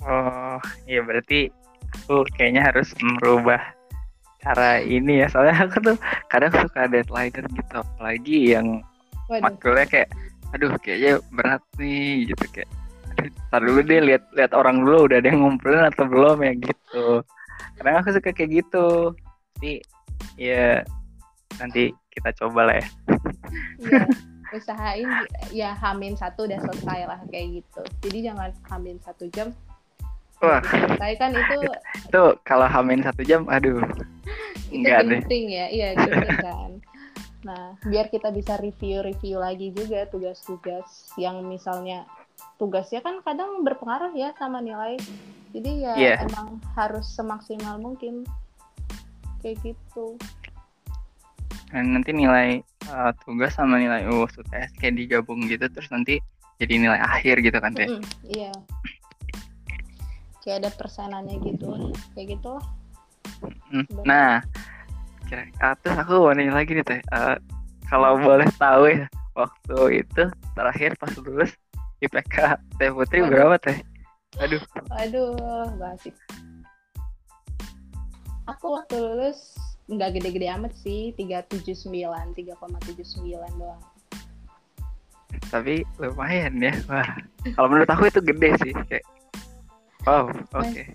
Oh 0.03 0.59
iya 0.91 1.07
berarti 1.07 1.55
aku 1.95 2.27
kayaknya 2.35 2.67
harus 2.67 2.91
merubah 2.99 3.63
cara 4.43 4.83
ini 4.83 5.23
ya. 5.23 5.31
Soalnya 5.31 5.71
aku 5.71 5.95
tuh 5.95 5.97
kadang 6.27 6.51
suka 6.59 6.91
deadline 6.91 7.31
gitu 7.31 7.75
apalagi 7.79 8.59
yang 8.59 8.83
makulnya 9.31 9.87
kayak 9.87 10.11
aduh 10.51 10.75
kayaknya 10.83 11.23
berat 11.31 11.63
nih 11.79 12.31
gitu 12.31 12.45
kayak 12.51 12.71
Ntar 13.51 13.61
dulu 13.67 13.81
deh 13.83 14.01
lihat 14.01 14.25
lihat 14.33 14.53
orang 14.55 14.87
dulu 14.87 15.11
udah 15.11 15.19
ada 15.19 15.29
yang 15.29 15.43
ngumpulin 15.43 15.83
atau 15.91 16.05
belum 16.07 16.39
ya 16.47 16.53
gitu. 16.55 17.07
Kadang 17.77 17.95
aku 18.01 18.09
suka 18.15 18.31
kayak 18.31 18.63
gitu. 18.63 19.13
Tapi 19.59 19.83
ya 20.39 20.87
nanti 21.59 21.91
kita 22.15 22.31
coba 22.39 22.71
lah 22.71 22.77
ya. 22.79 22.87
Iya, 23.83 24.03
usahain 24.57 25.11
ya 25.51 25.71
hamin 25.75 26.15
satu 26.15 26.47
udah 26.47 26.63
selesai 26.63 27.01
lah 27.11 27.21
kayak 27.29 27.61
gitu. 27.61 27.83
Jadi 28.07 28.19
jangan 28.31 28.51
hamin 28.71 28.97
satu 29.03 29.27
jam. 29.35 29.51
Wah, 30.41 30.63
selesai 30.65 31.13
kan 31.21 31.31
itu. 31.35 31.59
Itu 32.09 32.23
kalau 32.49 32.65
hamin 32.65 33.05
satu 33.05 33.21
jam, 33.27 33.45
aduh. 33.51 33.83
itu 34.71 34.87
penting 34.87 35.45
ya, 35.51 35.67
iya 35.69 35.89
gitu 35.99 36.31
kan. 36.39 36.81
Nah, 37.41 37.81
biar 37.89 38.13
kita 38.13 38.29
bisa 38.33 38.61
review-review 38.61 39.41
lagi 39.41 39.73
juga 39.73 40.05
tugas-tugas 40.09 41.13
yang 41.17 41.41
misalnya 41.49 42.05
tugasnya 42.61 43.01
kan 43.01 43.25
kadang 43.25 43.65
berpengaruh 43.65 44.13
ya 44.13 44.37
sama 44.37 44.61
nilai. 44.61 45.01
Jadi 45.51 45.83
ya 45.83 45.95
yeah. 45.97 46.17
emang 46.25 46.61
harus 46.77 47.09
semaksimal 47.09 47.81
mungkin 47.81 48.29
kayak 49.41 49.57
gitu. 49.65 50.21
Dan 51.73 51.97
nanti 51.97 52.13
nilai 52.13 52.61
uh, 52.93 53.15
tugas 53.25 53.57
sama 53.57 53.81
nilai 53.81 54.05
UTS 54.05 54.77
kayak 54.77 54.95
digabung 54.99 55.47
gitu 55.49 55.65
terus 55.71 55.89
nanti 55.89 56.21
jadi 56.61 56.77
nilai 56.77 57.01
akhir 57.01 57.41
gitu 57.41 57.57
kan 57.57 57.73
teh? 57.73 57.89
Mm 57.89 58.05
-hmm, 58.05 58.13
iya. 58.29 58.53
Kayak 60.45 60.57
ada 60.65 60.71
persenannya 60.77 61.37
gitu, 61.41 61.93
kayak 62.13 62.37
gitulah. 62.37 62.65
Nah, 64.05 64.45
kira 65.31 65.47
terus 65.79 65.95
aku 65.95 66.27
mau 66.27 66.35
nanya 66.35 66.59
lagi 66.59 66.75
nih 66.75 66.83
teh. 66.83 67.01
Uh, 67.15 67.39
kalau 67.87 68.19
boleh 68.19 68.51
tahu 68.59 68.91
ya 68.91 69.07
waktu 69.39 70.03
itu 70.03 70.23
terakhir 70.59 70.99
pas 70.99 71.15
lulus 71.23 71.55
IPK 72.03 72.59
Teh 72.83 72.91
Putri 72.91 73.23
Waduh. 73.23 73.31
berapa 73.31 73.57
teh? 73.63 73.79
Aduh. 74.43 74.59
Aduh 74.99 75.71
basi 75.79 76.11
aku 78.51 78.67
waktu 78.75 78.99
lulus 78.99 79.55
nggak 79.87 80.19
gede-gede 80.19 80.51
amat 80.59 80.75
sih 80.75 81.15
379 81.15 81.95
3,79 82.35 83.59
doang. 83.59 83.83
Tapi 85.51 85.87
lumayan 86.03 86.59
ya. 86.59 86.75
Wah 86.91 87.07
kalau 87.55 87.71
menurut 87.71 87.91
aku 87.91 88.11
itu 88.11 88.21
gede 88.23 88.51
sih 88.67 88.73
kayak 88.91 89.07
wow 90.07 90.27
oke. 90.27 90.67
Okay. 90.67 90.91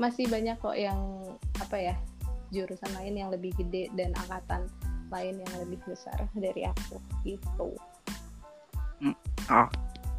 masih 0.00 0.24
banyak 0.32 0.56
kok 0.56 0.76
yang 0.80 0.96
apa 1.60 1.76
ya 1.76 1.94
jurusan 2.50 2.90
lain 2.98 3.14
yang 3.18 3.30
lebih 3.30 3.54
gede 3.58 3.90
dan 3.94 4.14
angkatan 4.26 4.66
lain 5.10 5.42
yang 5.42 5.54
lebih 5.62 5.78
besar 5.86 6.18
dari 6.38 6.66
aku 6.66 6.98
gitu. 7.26 7.74
Hmm, 9.00 9.16
Oke, 9.48 9.74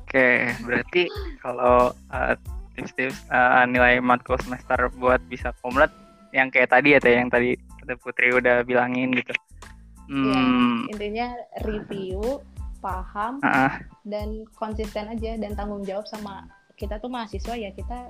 okay. 0.10 0.38
berarti 0.66 1.04
kalau 1.40 1.96
uh, 2.12 2.34
tips-tips 2.76 3.24
uh, 3.30 3.64
nilai 3.70 4.02
matkul 4.02 4.36
semester 4.42 4.90
buat 4.98 5.22
bisa 5.30 5.56
komlet 5.62 5.92
yang 6.32 6.50
kayak 6.50 6.72
tadi 6.72 6.96
ya 6.96 7.00
teh 7.00 7.16
yang 7.16 7.30
tadi 7.32 7.56
Putri 8.00 8.32
udah 8.32 8.64
bilangin 8.64 9.12
gitu. 9.12 9.36
Iya, 10.08 10.32
hmm. 10.32 10.88
Ya, 10.88 10.92
intinya 10.96 11.28
review, 11.68 12.40
paham, 12.80 13.44
uh 13.44 13.48
-uh. 13.48 13.74
dan 14.08 14.48
konsisten 14.56 15.12
aja 15.12 15.36
dan 15.36 15.60
tanggung 15.60 15.84
jawab 15.84 16.08
sama 16.08 16.48
kita 16.80 17.04
tuh 17.04 17.12
mahasiswa 17.12 17.54
ya 17.60 17.70
kita 17.76 18.08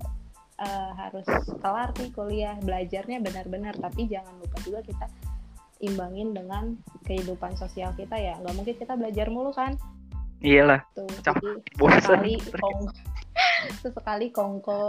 uh, 0.62 0.92
harus 0.96 1.26
kelar 1.60 1.90
nih 1.98 2.10
kuliah 2.14 2.56
belajarnya 2.62 3.18
benar-benar. 3.20 3.74
Tapi 3.82 4.06
jangan 4.06 4.38
lupa 4.38 4.58
juga 4.62 4.80
kita 4.86 5.06
imbangin 5.82 6.38
dengan 6.38 6.78
kehidupan 7.10 7.58
sosial 7.58 7.92
kita 7.98 8.16
ya. 8.16 8.38
Nggak 8.40 8.56
mungkin 8.56 8.76
kita 8.78 8.94
belajar 8.94 9.28
mulu 9.34 9.52
kan? 9.52 9.74
Iyalah. 10.42 10.82
Tuh 10.94 11.06
jadi 11.10 11.54
sekali 12.02 12.34
kong 12.58 12.80
sesekali 13.82 14.28
kongko 14.34 14.82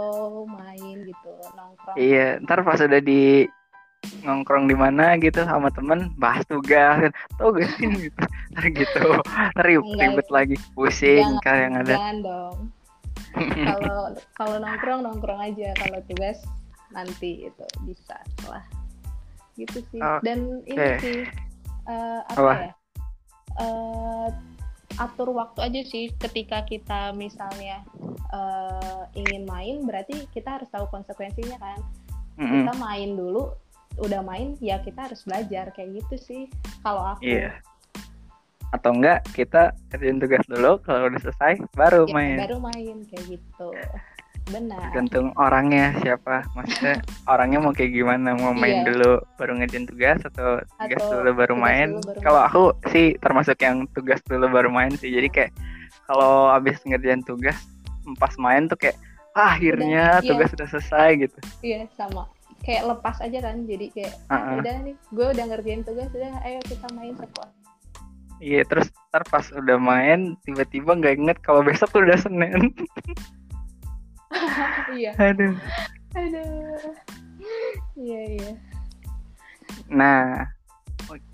main 0.49 0.97
gitu 1.05 1.31
nongkrong. 1.53 1.97
Iya 1.97 2.41
ntar 2.45 2.65
pas 2.65 2.81
udah 2.81 3.01
di 3.01 3.45
nongkrong 4.25 4.67
di 4.67 4.75
mana 4.75 5.15
gitu 5.15 5.45
sama 5.47 5.71
temen 5.71 6.11
bahas 6.19 6.43
tugas 6.43 7.07
tuh 7.39 7.55
gak 7.55 7.79
gitu 7.79 8.11
ntar 8.51 8.65
gitu 8.73 9.03
ribet, 9.61 9.97
ribet 9.97 10.27
lagi. 10.33 10.55
Pusing 10.73 11.37
kayak 11.45 11.61
yang 11.69 11.75
ada. 11.81 11.93
jangan 11.93 12.17
dong 12.21 12.57
kalau 13.69 14.13
kalau 14.37 14.55
nongkrong 14.61 15.01
nongkrong 15.05 15.41
aja. 15.41 15.73
Kalau 15.77 15.99
tugas 16.05 16.39
nanti 16.93 17.49
itu 17.49 17.65
bisa 17.85 18.17
lah. 18.47 18.63
Gitu 19.57 19.85
sih. 19.89 20.01
Okay. 20.01 20.21
dan 20.25 20.39
ini 20.65 20.87
sih 21.01 21.19
uh, 21.89 22.21
apa, 22.29 22.39
apa? 22.39 22.53
ya? 22.53 22.71
Uh, 23.61 24.29
atur 25.01 25.33
waktu 25.33 25.59
aja 25.61 25.81
sih. 25.85 26.13
Ketika 26.17 26.65
kita 26.65 27.13
misalnya 27.13 27.81
uh, 28.33 29.09
ingin 29.17 29.45
main 29.49 29.85
berarti 29.85 30.25
kita 30.33 30.61
harus 30.61 30.69
tahu 30.69 30.85
konsekuensinya 30.89 31.57
kan. 31.57 31.79
Mm 32.33 32.45
-hmm. 32.49 32.53
kita 32.65 32.73
main 32.81 33.09
dulu 33.13 33.53
udah 34.01 34.25
main 34.25 34.57
ya 34.57 34.81
kita 34.81 35.09
harus 35.09 35.21
belajar. 35.25 35.69
Kayak 35.73 36.05
gitu 36.05 36.15
sih. 36.17 36.43
Kalau 36.81 37.17
aku 37.17 37.25
yeah 37.25 37.57
atau 38.73 38.89
enggak 38.89 39.21
kita 39.37 39.69
kerjain 39.93 40.17
tugas 40.17 40.41
dulu 40.49 40.81
kalau 40.81 41.05
udah 41.05 41.21
selesai 41.21 41.61
baru 41.77 42.09
ya, 42.09 42.13
main. 42.17 42.37
baru 42.41 42.57
main 42.57 42.97
kayak 43.05 43.23
gitu. 43.37 43.67
Benar. 44.49 44.91
Tergantung 44.91 45.31
orangnya 45.39 45.95
siapa. 46.01 46.43
Maksudnya 46.57 46.99
orangnya 47.33 47.59
mau 47.63 47.71
kayak 47.71 47.93
gimana 47.93 48.33
mau 48.35 48.51
main 48.51 48.83
iya. 48.83 48.85
dulu 48.89 49.21
baru 49.37 49.61
ngerjain 49.61 49.87
tugas 49.87 50.19
atau 50.25 50.59
tugas 50.81 50.99
atau 50.99 51.21
dulu 51.21 51.31
baru 51.37 51.55
main. 51.55 52.01
kalau 52.25 52.41
aku 52.43 52.63
sih 52.91 53.15
termasuk 53.21 53.55
yang 53.61 53.85
tugas 53.93 54.19
dulu 54.25 54.49
baru 54.49 54.73
main 54.73 54.91
sih. 54.97 55.13
Jadi 55.13 55.29
kayak 55.29 55.51
kalau 56.09 56.51
abis 56.51 56.81
ngerjain 56.83 57.21
tugas 57.23 57.55
pas 58.19 58.33
main 58.41 58.67
tuh 58.67 58.75
kayak 58.75 58.99
ah, 59.37 59.55
akhirnya 59.55 60.19
udah, 60.19 60.27
tugas 60.27 60.49
iya. 60.49 60.53
sudah 60.57 60.67
selesai 60.75 61.09
gitu. 61.21 61.39
Iya 61.61 61.79
sama. 61.95 62.25
Kayak 62.63 62.95
lepas 62.95 63.19
aja 63.21 63.37
kan 63.43 63.63
jadi 63.63 63.85
kayak 63.91 64.13
uh 64.27 64.35
-uh. 64.35 64.55
udah 64.59 64.75
nih 64.81 64.95
gue 64.97 65.27
udah 65.35 65.45
ngerjain 65.51 65.83
tugas 65.87 66.09
udah 66.11 66.33
ayo 66.47 66.59
kita 66.67 66.87
main 66.95 67.15
sekolah 67.15 67.62
Iya 68.43 68.67
terus 68.67 68.91
ntar 69.07 69.23
pas 69.31 69.47
udah 69.55 69.79
main 69.79 70.35
tiba-tiba 70.43 70.99
nggak 70.99 71.15
inget 71.15 71.37
kalau 71.39 71.63
besok 71.63 71.95
udah 71.95 72.19
Senin. 72.19 72.75
iya. 74.99 75.15
Aduh. 75.15 75.55
Aduh. 76.11 76.91
Iya 77.95 78.21
iya. 78.35 78.51
Nah 79.87 80.51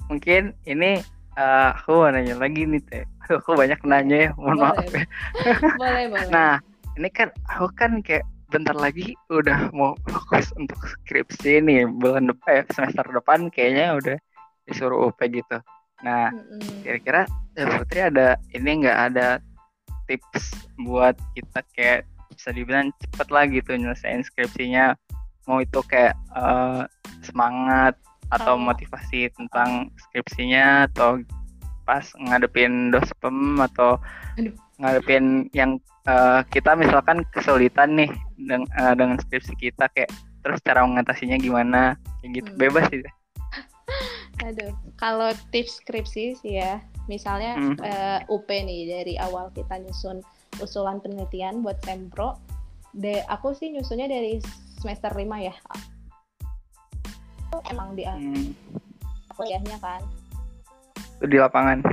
mungkin 0.05 0.53
ini 0.69 1.01
uh, 1.33 1.73
aku 1.73 2.05
mau 2.05 2.13
nanya 2.13 2.37
lagi 2.37 2.69
nih 2.69 2.81
teh. 2.85 3.03
Aku 3.29 3.53
banyak 3.53 3.81
nanya 3.85 4.29
ya, 4.29 4.31
mohon 4.37 4.57
boleh. 4.61 4.69
maaf 4.69 4.89
ya. 4.93 5.05
boleh 5.81 6.05
boleh. 6.13 6.29
Nah 6.29 6.61
ini 6.93 7.09
kan 7.09 7.33
aku 7.49 7.73
kan 7.73 8.05
kayak 8.05 8.25
bentar 8.53 8.77
lagi 8.77 9.17
udah 9.33 9.73
mau 9.73 9.97
fokus 10.09 10.53
untuk 10.57 10.77
skripsi 10.77 11.61
nih 11.61 11.89
bulan 11.89 12.29
depan 12.29 12.61
eh, 12.61 12.65
semester 12.73 13.05
depan 13.05 13.49
kayaknya 13.49 13.97
udah 13.97 14.17
disuruh 14.69 15.09
UP 15.09 15.17
gitu. 15.25 15.57
Nah, 16.05 16.31
mm-hmm. 16.31 16.83
kira-kira 16.85 17.21
ya 17.59 17.65
Putri 17.75 17.99
ada 17.99 18.27
ini 18.55 18.85
nggak 18.85 18.99
ada 19.11 19.27
tips 20.07 20.55
buat 20.81 21.13
kita 21.35 21.59
kayak 21.75 21.99
bisa 22.33 22.55
dibilang 22.55 22.89
cepet 23.03 23.27
lah 23.29 23.43
gitu 23.51 23.75
nyelesain 23.75 24.23
skripsinya 24.23 24.95
mau 25.45 25.59
itu 25.59 25.81
kayak 25.85 26.15
uh, 26.33 26.87
semangat 27.25 27.99
atau 28.29 28.55
oh. 28.55 28.61
motivasi 28.61 29.33
tentang 29.33 29.89
skripsinya 29.97 30.87
atau 30.87 31.19
pas 31.83 32.05
ngadepin 32.15 32.93
dospem 32.93 33.57
atau 33.59 33.97
Aduh. 34.37 34.53
ngadepin 34.77 35.49
yang 35.57 35.81
uh, 36.05 36.45
kita 36.53 36.77
misalkan 36.77 37.25
kesulitan 37.33 37.97
nih 37.97 38.13
dengan, 38.37 38.69
uh, 38.77 38.93
dengan 38.93 39.17
skripsi 39.17 39.57
kita 39.57 39.89
kayak 39.97 40.13
terus 40.45 40.61
cara 40.61 40.85
mengatasinya 40.85 41.35
gimana 41.41 41.97
kayak 42.21 42.45
gitu 42.45 42.51
hmm. 42.53 42.61
bebas 42.61 42.85
sih 42.93 43.01
Aduh, 44.47 44.71
kalau 44.95 45.35
tips 45.51 45.83
skripsi 45.83 46.39
sih 46.39 46.53
ya, 46.59 46.79
misalnya 47.11 47.59
hmm. 47.59 47.75
uh, 47.83 48.19
eh, 48.23 48.31
UP 48.31 48.47
nih 48.47 48.87
dari 48.87 49.13
awal 49.19 49.51
kita 49.51 49.83
nyusun 49.83 50.23
usulan 50.63 51.03
penelitian 51.03 51.59
buat 51.59 51.79
sempro, 51.83 52.39
de 52.95 53.23
aku 53.27 53.51
sih 53.51 53.71
nyusunnya 53.71 54.07
dari 54.07 54.39
semester 54.79 55.11
5 55.11 55.27
ya. 55.43 55.55
Emang 57.67 57.97
di 57.97 58.07
hmm. 58.07 58.55
kuliahnya 59.35 59.77
kan. 59.83 60.01
Itu 61.19 61.25
di 61.27 61.37
lapangan. 61.37 61.83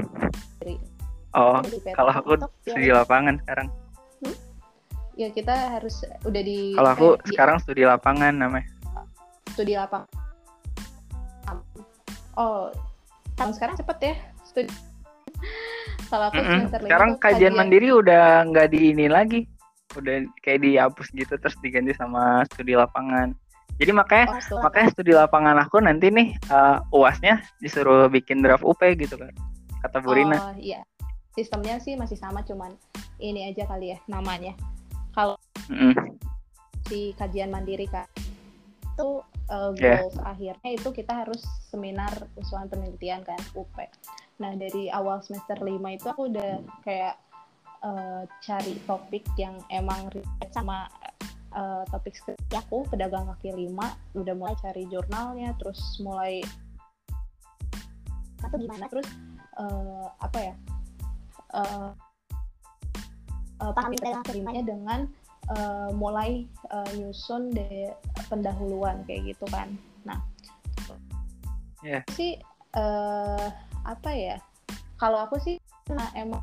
oh 1.37 1.61
kalau 1.93 2.13
aku 2.17 2.33
studi 2.65 2.89
lapangan 2.91 3.37
sekarang 3.45 3.69
hmm? 4.25 4.37
ya 5.21 5.29
kita 5.31 5.55
harus 5.79 6.01
udah 6.25 6.43
di 6.43 6.73
kalau 6.73 6.91
aku 6.97 7.09
eh, 7.21 7.29
sekarang 7.31 7.57
studi 7.61 7.85
lapangan 7.85 8.33
namanya 8.33 8.67
studi 9.53 9.77
lapangan 9.77 10.09
oh 12.37 12.73
tahun 13.37 13.53
sekarang 13.53 13.77
cepet 13.77 13.99
ya? 14.01 14.15
Studi 14.47 14.73
kalau 16.07 16.31
aku 16.31 16.39
mm 16.39 16.47
-hmm. 16.47 16.87
sekarang 16.87 17.11
kajian, 17.19 17.53
kajian 17.53 17.55
mandiri 17.59 17.89
udah 17.91 18.47
nggak 18.47 18.71
di 18.73 18.95
ini 18.95 19.07
lagi. 19.11 19.41
Udah 19.99 20.23
kayak 20.45 20.63
dihapus 20.63 21.09
gitu 21.17 21.35
terus 21.35 21.57
diganti 21.61 21.97
sama 21.97 22.47
studi 22.53 22.79
lapangan. 22.79 23.35
Jadi 23.77 23.93
makanya 23.93 24.41
oh, 24.55 24.63
makanya 24.65 24.89
studi 24.95 25.13
lapangan 25.13 25.57
aku 25.61 25.85
nanti 25.85 26.09
nih 26.09 26.33
uh, 26.49 26.81
uasnya 26.95 27.45
disuruh 27.61 28.09
bikin 28.09 28.41
draft 28.41 28.65
UP 28.65 28.81
gitu 28.81 29.21
kan 29.21 29.33
kata 29.85 30.01
Burina 30.01 30.37
oh 30.41 30.57
iya. 30.57 30.81
Sistemnya 31.37 31.77
sih 31.77 32.01
masih 32.01 32.17
sama 32.17 32.41
cuman 32.49 32.73
ini 33.21 33.53
aja 33.53 33.69
kali 33.69 33.93
ya 33.93 33.99
namanya. 34.09 34.57
Kalau 35.13 35.37
mm 35.69 35.93
-hmm. 35.93 35.93
si 36.89 37.13
kajian 37.21 37.53
mandiri 37.53 37.85
kan 37.85 38.09
itu 38.97 39.21
uh, 39.51 39.71
goals 39.75 40.17
yeah. 40.17 40.31
akhirnya 40.33 40.71
itu 40.75 40.89
kita 40.93 41.13
harus 41.27 41.43
seminar 41.69 42.13
usulan 42.39 42.69
penelitian 42.71 43.23
kan 43.27 43.39
UP 43.55 43.75
nah 44.37 44.53
dari 44.53 44.93
awal 44.93 45.25
semester 45.25 45.57
5 45.59 45.81
itu 45.97 46.07
aku 46.07 46.29
udah 46.29 46.61
kayak 46.85 47.17
uh, 47.83 48.23
cari 48.43 48.75
topik 48.85 49.25
yang 49.37 49.57
emang 49.73 50.09
relate 50.13 50.53
sama 50.53 50.89
uh, 51.57 51.83
topik 51.89 52.15
skripsi 52.15 52.55
aku 52.57 52.85
pedagang 52.89 53.27
kaki 53.35 53.53
lima. 53.57 53.97
Udah 54.15 54.37
mulai 54.37 54.55
cari 54.61 54.85
jurnalnya 54.89 55.57
terus 55.59 55.81
mulai 56.05 56.45
atau 58.45 58.57
gimana? 58.61 58.87
Terus 58.93 59.09
uh, 59.59 60.07
apa 60.21 60.39
ya? 60.39 60.55
Uh, 61.57 61.91
uh, 63.65 63.73
pahami 63.73 63.97
pedagang 63.99 64.23
kaki 64.25 64.45
limanya 64.45 64.63
dengan 64.67 65.01
uh, 65.57 65.91
mulai 65.97 66.45
uh, 66.71 66.89
nyusun 66.95 67.51
de 67.57 67.91
pendahuluan 68.27 69.03
kayak 69.09 69.35
gitu 69.35 69.47
kan 69.51 69.73
nah 70.07 70.23
yeah. 71.83 72.03
sih 72.15 72.39
uh, 72.75 73.49
apa 73.87 74.11
ya 74.13 74.37
kalau 74.99 75.23
aku 75.23 75.39
sih 75.39 75.57
nah 75.93 76.11
emang 76.19 76.43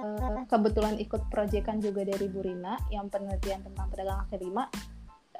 uh, 0.00 0.42
kebetulan 0.48 0.96
ikut 0.96 1.28
proyekan 1.28 1.82
juga 1.82 2.08
dari 2.08 2.26
Burina 2.30 2.80
yang 2.88 3.12
penelitian 3.12 3.60
tentang 3.64 3.86
pedagang 3.92 4.24
kaki 4.26 4.48
lima 4.48 4.64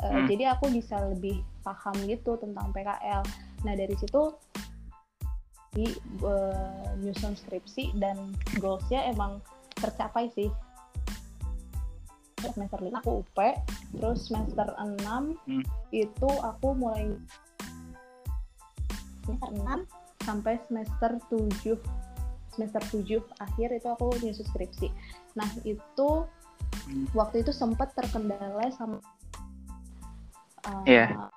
uh, 0.02 0.08
hmm. 0.12 0.26
jadi 0.28 0.56
aku 0.56 0.68
bisa 0.72 1.00
lebih 1.08 1.40
paham 1.64 1.96
gitu 2.04 2.36
tentang 2.36 2.70
PKL 2.76 3.22
nah 3.64 3.74
dari 3.74 3.96
situ 3.96 4.36
di 5.72 5.88
uh, 6.24 6.96
nyusun 7.00 7.36
skripsi 7.36 7.96
dan 8.00 8.32
goalsnya 8.58 9.04
emang 9.08 9.38
tercapai 9.78 10.32
sih 10.32 10.48
semester 12.40 12.80
5 12.80 13.00
aku 13.02 13.10
UP 13.24 13.38
terus 13.98 14.30
semester 14.30 14.68
6 14.76 15.04
hmm. 15.48 15.64
itu 15.90 16.30
aku 16.44 16.68
mulai 16.76 17.14
semester 19.26 19.50
6 19.52 20.24
sampai 20.24 20.54
semester 20.68 21.10
7 21.30 21.78
semester 22.52 22.82
7 22.90 23.22
akhir 23.38 23.68
itu 23.78 23.88
aku 23.88 24.06
nyusun 24.20 24.46
skripsi 24.50 24.88
nah 25.38 25.48
itu 25.62 26.08
hmm. 26.90 27.14
waktu 27.14 27.46
itu 27.46 27.54
sempat 27.54 27.94
terkendala 27.94 28.66
sama 28.74 28.98
uh, 30.66 30.84
yeah. 30.84 31.30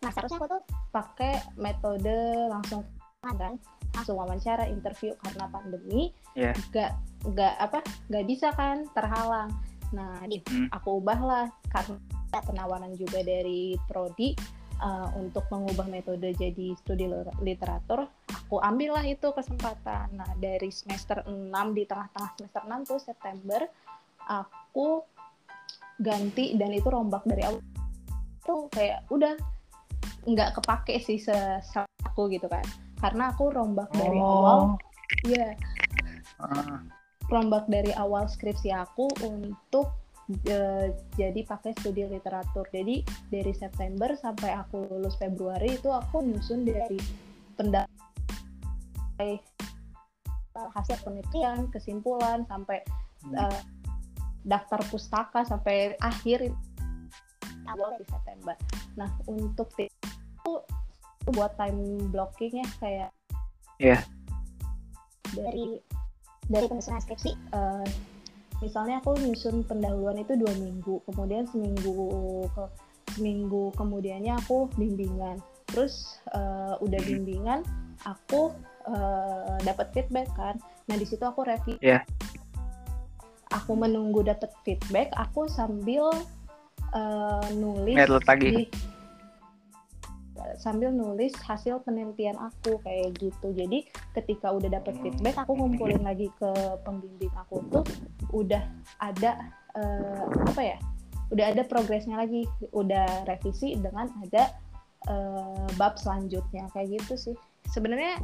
nah 0.00 0.10
seharusnya 0.12 0.38
aku 0.40 0.48
tuh 0.48 0.62
pakai 0.92 1.34
metode 1.60 2.16
langsung 2.48 2.84
kan 3.34 3.58
langsung 3.96 4.20
wawancara 4.20 4.68
interview 4.68 5.16
karena 5.24 5.48
pandemi 5.48 6.12
yeah. 6.36 6.52
gak 6.70 6.92
nggak 7.24 7.54
apa 7.58 7.80
nggak 8.12 8.24
bisa 8.28 8.52
kan 8.54 8.86
terhalang. 8.92 9.50
Nah 9.90 10.20
hmm. 10.22 10.70
aku 10.70 11.00
ubahlah 11.02 11.50
karena 11.72 11.98
penawaran 12.30 12.92
juga 12.94 13.24
dari 13.24 13.74
prodi 13.88 14.36
uh, 14.84 15.10
untuk 15.16 15.48
mengubah 15.48 15.88
metode 15.88 16.36
jadi 16.36 16.76
studi 16.76 17.08
literatur 17.40 18.04
aku 18.28 18.62
ambillah 18.62 19.02
itu 19.08 19.32
kesempatan. 19.32 20.12
Nah 20.14 20.30
dari 20.38 20.70
semester 20.70 21.24
6 21.26 21.50
di 21.74 21.82
tengah-tengah 21.88 22.30
semester 22.38 22.62
6 22.62 22.90
tuh 22.94 23.00
September 23.00 23.60
aku 24.26 25.02
ganti 25.98 26.54
dan 26.54 26.70
itu 26.76 26.86
rombak 26.86 27.24
dari 27.24 27.42
awal. 27.42 27.64
Tuh 28.44 28.70
kayak 28.70 29.08
udah 29.10 29.34
nggak 30.26 30.58
kepake 30.60 31.02
sih 31.02 31.18
se 31.18 31.34
aku 32.02 32.30
gitu 32.30 32.50
kan 32.50 32.66
karena 33.00 33.32
aku 33.32 33.52
rombak 33.52 33.90
oh. 33.92 33.96
dari 33.96 34.18
awal 34.18 34.58
ya 35.26 35.36
yeah. 35.36 35.52
uh 36.40 36.80
rombak 37.30 37.66
dari 37.66 37.90
awal 37.98 38.30
skripsi 38.30 38.70
aku 38.70 39.10
untuk 39.26 39.90
uh, 40.50 40.86
jadi 41.18 41.40
pakai 41.42 41.74
studi 41.82 42.06
literatur. 42.06 42.66
Jadi 42.70 43.02
dari 43.30 43.52
September 43.54 44.14
sampai 44.14 44.54
aku 44.54 44.86
lulus 44.86 45.18
Februari 45.18 45.74
itu 45.74 45.90
aku 45.90 46.22
nyusun 46.22 46.62
dari 46.62 46.98
pendapat 47.58 47.90
hasil 50.56 50.96
penelitian, 51.04 51.68
kesimpulan 51.68 52.46
sampai 52.48 52.80
uh, 53.36 53.60
daftar 54.46 54.80
pustaka 54.88 55.42
sampai 55.44 55.98
akhir 56.00 56.48
awal 57.66 57.98
di 57.98 58.06
September. 58.06 58.54
Nah 58.94 59.10
untuk 59.26 59.68
itu 59.76 60.54
buat 61.34 61.58
time 61.58 62.10
blocking 62.14 62.62
ya 62.62 62.68
kayak 62.78 63.10
yeah. 63.82 64.02
dari 65.34 65.82
dari 66.46 66.66
penyusunan 66.70 67.02
skripsi 67.02 67.34
uh, 67.54 67.86
misalnya 68.62 69.02
aku 69.02 69.18
nyusun 69.20 69.66
pendahuluan 69.66 70.16
itu 70.22 70.38
dua 70.38 70.54
minggu 70.56 71.02
kemudian 71.04 71.44
seminggu 71.50 72.46
ke 72.54 72.64
seminggu 73.16 73.72
kemudiannya 73.76 74.36
aku 74.36 74.70
bimbingan 74.76 75.40
terus 75.68 76.22
uh, 76.32 76.78
udah 76.80 77.00
hmm. 77.02 77.10
bimbingan 77.10 77.60
aku 78.06 78.54
uh, 78.88 79.58
dapat 79.66 79.92
feedback 79.92 80.30
kan 80.38 80.56
nah 80.86 80.96
di 80.96 81.04
situ 81.04 81.22
aku 81.26 81.42
review 81.44 81.76
yeah. 81.82 82.00
aku 83.50 83.74
menunggu 83.74 84.22
dapat 84.22 84.52
feedback 84.62 85.10
aku 85.18 85.50
sambil 85.50 86.08
uh, 86.94 87.46
nulis 87.56 87.98
di 88.40 88.70
sambil 90.56 90.90
nulis 90.92 91.32
hasil 91.44 91.80
penelitian 91.84 92.36
aku 92.40 92.80
kayak 92.82 93.16
gitu. 93.20 93.52
Jadi 93.52 93.86
ketika 94.16 94.52
udah 94.52 94.68
dapet 94.72 94.96
feedback 95.04 95.36
aku 95.36 95.56
ngumpulin 95.56 96.02
lagi 96.02 96.32
ke 96.40 96.50
pembimbing 96.82 97.32
aku 97.36 97.60
tuh 97.68 97.84
udah 98.32 98.62
ada 99.00 99.52
uh, 99.76 100.26
apa 100.50 100.62
ya 100.62 100.78
udah 101.30 101.52
ada 101.52 101.62
progresnya 101.66 102.16
lagi. 102.16 102.48
Udah 102.72 103.28
revisi 103.28 103.76
dengan 103.76 104.08
ada 104.24 104.52
uh, 105.10 105.66
bab 105.76 106.00
selanjutnya 106.00 106.68
kayak 106.72 107.00
gitu 107.02 107.14
sih. 107.16 107.36
Sebenarnya 107.70 108.22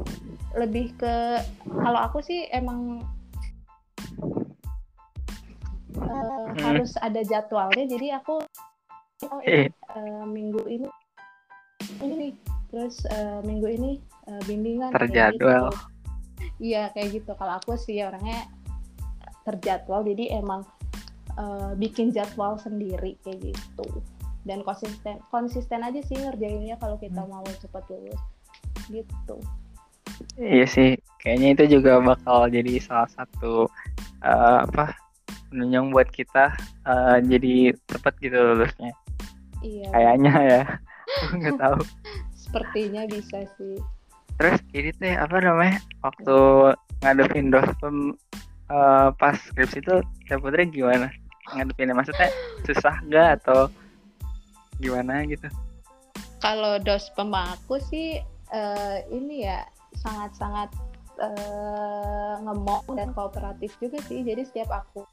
lebih 0.55 0.95
ke 0.95 1.43
kalau 1.67 1.99
aku 1.99 2.23
sih 2.23 2.47
emang 2.49 3.03
uh, 5.99 6.47
hmm. 6.49 6.57
harus 6.63 6.95
ada 6.99 7.21
jadwalnya. 7.21 7.85
Jadi 7.85 8.07
aku 8.15 8.39
oh, 9.29 9.41
ini, 9.43 9.67
uh, 9.93 10.25
minggu 10.25 10.63
ini 10.67 10.87
ini 12.01 12.13
nih 12.17 12.33
terus 12.73 13.05
uh, 13.13 13.39
minggu 13.45 13.67
ini 13.69 13.91
uh, 14.25 14.41
bimbingan 14.49 14.89
terjadwal. 14.89 15.69
gitu. 15.69 15.77
iya 16.73 16.89
kayak 16.95 17.21
gitu. 17.21 17.31
Kalau 17.37 17.53
aku 17.61 17.77
sih 17.77 18.01
orangnya 18.01 18.49
terjadwal 19.45 20.01
jadi 20.07 20.41
emang 20.41 20.65
uh, 21.37 21.77
bikin 21.77 22.09
jadwal 22.09 22.57
sendiri 22.57 23.19
kayak 23.21 23.53
gitu. 23.53 23.87
Dan 24.43 24.65
konsisten 24.65 25.21
konsisten 25.29 25.85
aja 25.85 26.01
sih 26.03 26.19
ngerjainnya 26.19 26.75
kalau 26.81 26.97
kita 26.99 27.21
hmm. 27.23 27.31
mau 27.31 27.45
cepat 27.45 27.83
lulus 27.91 28.21
gitu. 28.89 29.37
Iya 30.37 30.65
sih 30.65 30.89
kayaknya 31.21 31.49
itu 31.55 31.79
juga 31.79 32.01
bakal 32.01 32.49
jadi 32.49 32.81
salah 32.81 33.09
satu 33.13 33.69
uh, 34.25 34.57
apa 34.65 34.97
penunjang 35.53 35.93
buat 35.93 36.09
kita 36.09 36.53
uh, 36.89 37.17
jadi 37.21 37.77
cepat 37.85 38.13
gitu 38.19 38.35
lulusnya. 38.35 38.91
Iya. 39.63 39.87
Kayaknya 39.93 40.33
ya 40.41 40.61
nggak 41.35 41.57
tahu. 41.59 41.79
Sepertinya 42.37 43.03
bisa 43.09 43.45
sih. 43.57 43.77
Terus 44.37 44.59
ini 44.73 44.91
teh 44.97 45.13
apa 45.13 45.37
namanya? 45.39 45.77
Waktu 46.01 46.37
ngadepin 47.05 47.53
dospem 47.53 48.17
uh, 48.73 49.13
pas 49.15 49.37
skripsi 49.37 49.79
itu 49.83 49.95
Teh 50.25 50.37
Putri 50.39 50.69
gimana? 50.69 51.09
Ngadepinnya 51.53 51.93
maksudnya 51.93 52.29
susah 52.65 52.97
nggak 53.05 53.43
atau 53.43 53.69
gimana 54.81 55.23
gitu? 55.29 55.45
Kalau 56.41 56.81
dospem 56.81 57.31
aku 57.31 57.79
sih 57.79 58.19
uh, 58.51 58.97
ini 59.13 59.47
ya 59.47 59.63
sangat-sangat 60.01 60.73
uh, 61.21 62.35
ngemok 62.41 62.83
dan 62.97 63.13
kooperatif 63.13 63.77
juga 63.79 64.01
sih. 64.09 64.25
Jadi 64.25 64.43
setiap 64.43 64.83
aku 64.83 65.05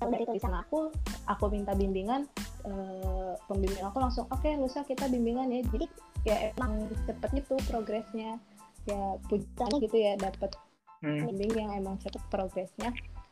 dari 0.00 0.24
tulisan 0.24 0.56
aku 0.56 0.88
aku 1.28 1.44
minta 1.52 1.76
bimbingan 1.76 2.24
uh, 2.66 3.34
pembimbing 3.48 3.84
aku 3.84 3.98
langsung 4.00 4.24
oke 4.28 4.42
okay, 4.42 4.56
lusa 4.56 4.84
kita 4.84 5.06
bimbingan 5.08 5.50
ya. 5.52 5.60
Jadi 5.68 5.86
ya 6.26 6.36
emang 6.54 6.88
cepet 7.08 7.30
gitu 7.44 7.54
progresnya. 7.68 8.36
Ya 8.88 9.20
pujiannya 9.28 9.78
gitu 9.84 9.96
ya 9.96 10.12
dapat 10.16 10.50
hmm. 11.04 11.30
yang 11.56 11.70
emang 11.76 11.96
cepet 12.00 12.22
progresnya. 12.32 12.90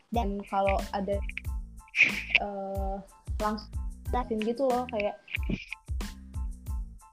Dan 0.09 0.41
kalau 0.49 0.81
ada 0.97 1.17
uh, 2.41 2.97
langsung 3.41 3.73
jelasin 4.09 4.41
gitu 4.41 4.65
loh 4.65 4.89
kayak 4.89 5.17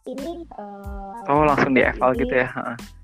ini 0.06 0.46
uh, 0.56 1.26
oh 1.28 1.44
langsung 1.44 1.74
di 1.74 1.82
eval 1.82 2.14
gitu 2.16 2.34
ya 2.34 2.50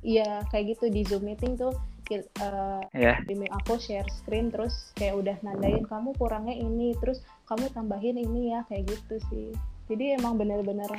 iya 0.05 0.31
kayak 0.53 0.77
gitu 0.77 0.85
di 0.93 1.01
zoom 1.03 1.27
meeting 1.27 1.57
tuh 1.57 1.73
uh, 2.19 2.83
yeah. 2.91 3.17
aku 3.63 3.79
share 3.79 4.07
screen 4.11 4.51
terus 4.51 4.91
kayak 4.99 5.15
udah 5.15 5.35
nandain 5.45 5.87
kamu 5.87 6.11
kurangnya 6.19 6.55
ini 6.57 6.91
terus 6.99 7.23
kamu 7.47 7.71
tambahin 7.71 8.19
ini 8.19 8.51
ya 8.51 8.67
kayak 8.67 8.91
gitu 8.91 9.15
sih 9.31 9.47
jadi 9.87 10.19
emang 10.19 10.35
bener-bener 10.35 10.91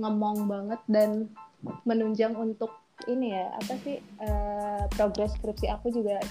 ngemong 0.00 0.48
banget 0.48 0.80
dan 0.88 1.28
menunjang 1.84 2.32
untuk 2.32 2.72
ini 3.10 3.34
ya 3.34 3.52
apa 3.58 3.74
sih 3.82 3.96
uh, 4.22 4.84
progres 4.94 5.34
skripsi 5.36 5.68
aku 5.68 5.92
juga 5.92 6.22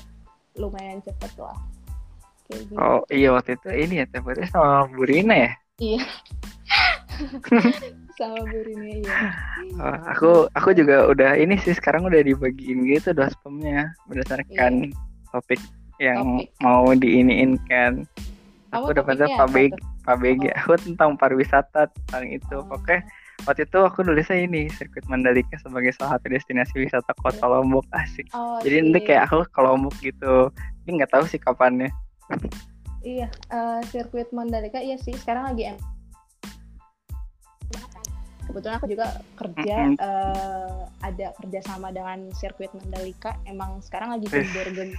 lumayan 0.57 0.99
cepet 1.03 1.31
lah 1.39 1.57
kayak 2.47 2.61
gitu. 2.67 2.75
oh 2.79 3.01
iya 3.11 3.29
waktu 3.31 3.55
itu 3.59 3.69
ini 3.69 3.93
ya 4.03 4.05
tempatnya 4.09 4.47
sama 4.49 4.87
Bu 4.91 5.03
Rina 5.07 5.35
ya 5.35 5.51
iya 5.79 6.01
sama 8.21 8.45
Bu 8.45 8.59
Rina 8.61 8.85
iya. 8.85 9.19
Oh, 9.81 9.97
aku 10.13 10.31
aku 10.53 10.69
juga 10.77 11.09
udah 11.09 11.33
ini 11.33 11.57
sih 11.57 11.73
sekarang 11.73 12.05
udah 12.05 12.21
dibagiin 12.21 12.85
gitu 12.85 13.17
dospemnya 13.17 13.89
berdasarkan 14.05 14.93
iya. 14.93 14.97
topik 15.33 15.61
yang 15.97 16.45
topik. 16.45 16.53
mau 16.61 16.85
diiniin 16.93 17.57
kan. 17.65 18.05
Aku 18.71 18.93
dapetnya 18.93 19.27
pabeg 19.35 19.73
pabeg 20.05 20.37
oh. 20.47 20.53
aku 20.53 20.73
tentang 20.77 21.17
pariwisata 21.17 21.89
tentang 21.89 22.25
itu. 22.29 22.57
Oh. 22.61 22.77
oke 22.77 23.01
waktu 23.49 23.65
itu 23.65 23.79
aku 23.81 24.05
nulisnya 24.05 24.37
ini 24.37 24.69
sirkuit 24.69 25.01
Mandalika 25.09 25.57
sebagai 25.57 25.89
salah 25.97 26.21
satu 26.21 26.29
destinasi 26.29 26.77
wisata 26.77 27.11
kota 27.25 27.41
Lombok 27.49 27.89
asik. 27.97 28.29
Oh, 28.37 28.61
jadi 28.61 28.85
nanti 28.85 29.09
kayak 29.09 29.33
aku 29.33 29.49
ke 29.49 29.59
Lombok 29.65 29.97
gitu. 30.05 30.53
Ini 30.85 31.01
nggak 31.01 31.11
tahu 31.17 31.25
sih 31.25 31.41
kapannya. 31.41 31.89
Iya 33.01 33.33
uh, 33.49 33.81
sirkuit 33.89 34.29
Mandalika 34.29 34.77
iya 34.77 34.95
sih. 35.01 35.13
Sekarang 35.17 35.51
lagi 35.53 35.73
kebetulan 38.51 38.77
aku 38.77 38.87
juga 38.91 39.05
kerja 39.39 39.75
mm 39.79 39.95
-hmm. 39.95 40.03
uh, 40.03 40.81
ada 41.01 41.27
kerjasama 41.39 41.95
dengan 41.95 42.27
sirkuit 42.35 42.69
Mandalika. 42.75 43.39
Emang 43.47 43.79
sekarang 43.79 44.19
lagi 44.19 44.27
gembor 44.27 44.67
gem 44.75 44.91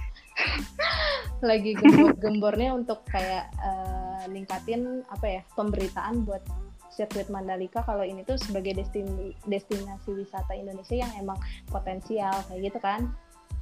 lagi 1.49 1.71
gembor 1.77 2.17
gembornya 2.17 2.69
untuk 2.73 3.05
kayak 3.05 3.53
uh, 3.61 4.25
ningkatin 4.27 5.05
apa 5.13 5.39
ya 5.39 5.41
pemberitaan 5.53 6.25
buat 6.25 6.41
sirkuit 6.89 7.29
Mandalika. 7.29 7.85
Kalau 7.85 8.01
ini 8.01 8.25
tuh 8.25 8.41
sebagai 8.41 8.73
destin 8.73 9.05
destinasi 9.45 10.09
wisata 10.17 10.57
Indonesia 10.57 10.97
yang 10.97 11.13
emang 11.21 11.37
potensial 11.69 12.33
kayak 12.49 12.73
gitu 12.73 12.79
kan? 12.81 13.01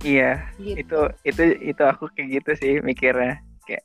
Iya 0.01 0.41
gitu. 0.57 0.81
itu 0.81 0.99
itu 1.27 1.43
itu 1.75 1.83
aku 1.83 2.07
kayak 2.15 2.41
gitu 2.41 2.51
sih 2.57 2.73
mikirnya. 2.79 3.43
Kayak 3.67 3.83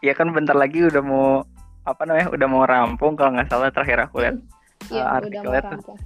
ya 0.00 0.14
kan 0.14 0.30
bentar 0.30 0.54
lagi 0.54 0.86
udah 0.86 1.02
mau 1.02 1.42
apa 1.88 2.04
namanya 2.04 2.28
udah 2.30 2.48
mau 2.48 2.64
rampung 2.68 3.16
kalau 3.16 3.32
nggak 3.34 3.48
salah 3.48 3.72
terakhir 3.72 4.04
aku 4.04 4.20
lihat 4.20 4.36
Iya, 4.88 5.02
uh, 5.04 5.16
artikelnya 5.20 5.62
tuh. 5.74 5.96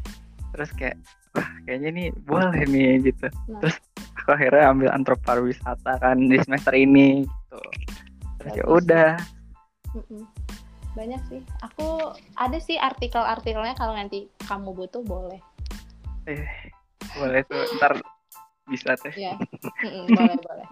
Terus 0.53 0.71
kayak 0.77 0.97
wah 1.33 1.49
kayaknya 1.65 1.91
nih 1.93 2.09
boleh 2.25 2.63
nih 2.69 2.91
gitu. 3.05 3.27
Nah. 3.49 3.61
Terus 3.65 3.77
aku 4.19 4.31
akhirnya 4.37 4.65
ambil 4.71 4.89
antroparwisata 4.93 5.93
kan 5.99 6.17
di 6.19 6.37
semester 6.41 6.75
ini 6.77 7.25
gitu. 7.25 7.61
Terus 8.43 8.53
ya 8.57 8.65
udah. 8.67 9.11
Banyak 10.93 11.21
sih. 11.29 11.41
Aku 11.65 12.17
ada 12.37 12.59
sih 12.61 12.77
artikel-artikelnya 12.77 13.75
kalau 13.77 13.97
nanti 13.97 14.29
kamu 14.45 14.77
butuh 14.77 15.01
boleh. 15.05 15.41
Eh, 16.29 16.47
boleh 17.17 17.41
tuh 17.49 17.63
ntar 17.81 17.99
bisa 18.69 18.95
teh. 19.01 19.15
Iya. 19.17 19.35
boleh 20.17 20.37
boleh. 20.39 20.69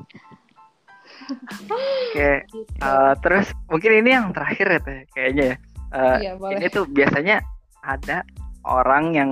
Oke, 1.70 2.30
gitu. 2.54 2.80
uh, 2.80 3.12
terus 3.20 3.52
mungkin 3.68 3.92
ini 4.04 4.10
yang 4.14 4.26
terakhir 4.32 4.66
ya 4.66 4.80
teh 4.80 5.00
kayaknya 5.12 5.44
ya. 5.44 5.56
Uh, 5.90 6.18
iya, 6.22 6.32
boleh. 6.38 6.54
Ini 6.58 6.66
tuh 6.70 6.84
biasanya 6.86 7.42
ada 7.84 8.24
orang 8.64 9.16
yang 9.16 9.30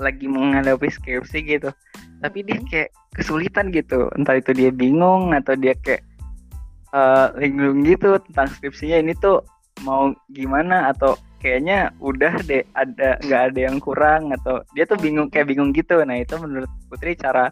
lagi 0.00 0.26
menghadapi 0.26 0.88
skripsi 0.88 1.44
gitu. 1.44 1.70
Tapi 2.20 2.44
dia 2.44 2.58
kayak 2.68 2.90
kesulitan 3.16 3.68
gitu. 3.72 4.08
Entah 4.16 4.40
itu 4.40 4.56
dia 4.56 4.72
bingung 4.72 5.32
atau 5.36 5.56
dia 5.56 5.76
kayak 5.80 6.04
uh, 6.96 7.32
linglung 7.36 7.84
gitu 7.84 8.16
tentang 8.30 8.48
skripsinya 8.48 8.98
ini 9.00 9.12
tuh 9.18 9.44
mau 9.84 10.12
gimana 10.32 10.92
atau 10.92 11.16
kayaknya 11.40 11.88
udah 12.04 12.36
deh 12.44 12.60
ada 12.76 13.16
nggak 13.24 13.42
ada 13.52 13.60
yang 13.60 13.80
kurang 13.80 14.28
atau 14.36 14.60
dia 14.76 14.84
tuh 14.84 15.00
bingung 15.00 15.32
kayak 15.32 15.48
bingung 15.48 15.72
gitu. 15.72 16.00
Nah 16.04 16.20
itu 16.20 16.36
menurut 16.36 16.68
Putri 16.88 17.16
cara 17.16 17.48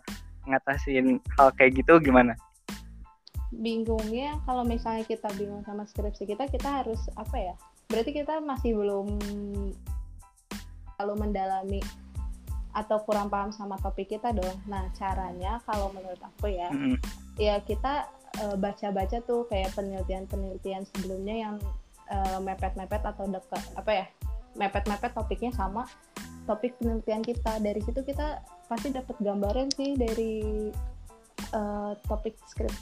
ngatasin 0.48 1.20
hal 1.36 1.48
kayak 1.56 1.80
gitu 1.84 2.00
gimana? 2.00 2.36
Bingungnya 3.48 4.36
kalau 4.44 4.60
misalnya 4.60 5.08
kita 5.08 5.32
bingung 5.40 5.64
sama 5.64 5.88
skripsi 5.88 6.28
kita 6.28 6.44
kita 6.52 6.84
harus 6.84 7.00
apa 7.16 7.36
ya 7.36 7.54
berarti 7.88 8.12
kita 8.12 8.44
masih 8.44 8.76
belum 8.76 9.08
terlalu 10.98 11.30
mendalami 11.30 11.78
atau 12.74 12.98
kurang 13.06 13.30
paham 13.30 13.54
sama 13.54 13.78
topik 13.78 14.18
kita 14.18 14.34
dong. 14.34 14.58
Nah, 14.66 14.90
caranya 14.98 15.62
kalau 15.62 15.94
menurut 15.94 16.18
aku 16.18 16.50
ya, 16.50 16.68
mm 16.74 16.78
-hmm. 16.78 16.96
ya 17.38 17.54
kita 17.62 18.10
uh, 18.42 18.58
baca-baca 18.58 19.22
tuh 19.22 19.46
kayak 19.46 19.70
penelitian-penelitian 19.78 20.82
sebelumnya 20.90 21.36
yang 21.48 21.54
uh, 22.10 22.42
mepet-mepet 22.42 23.02
atau 23.06 23.30
dekat 23.30 23.62
apa 23.78 23.92
ya? 23.94 24.06
mepet-mepet 24.58 25.14
topiknya 25.14 25.54
sama 25.54 25.86
topik 26.50 26.74
penelitian 26.82 27.22
kita. 27.22 27.62
Dari 27.62 27.78
situ 27.78 28.02
kita 28.02 28.42
pasti 28.66 28.90
dapat 28.90 29.14
gambaran 29.22 29.70
sih 29.70 29.94
dari 29.94 30.66
uh, 31.54 31.94
topik 32.10 32.34
skrip 32.50 32.74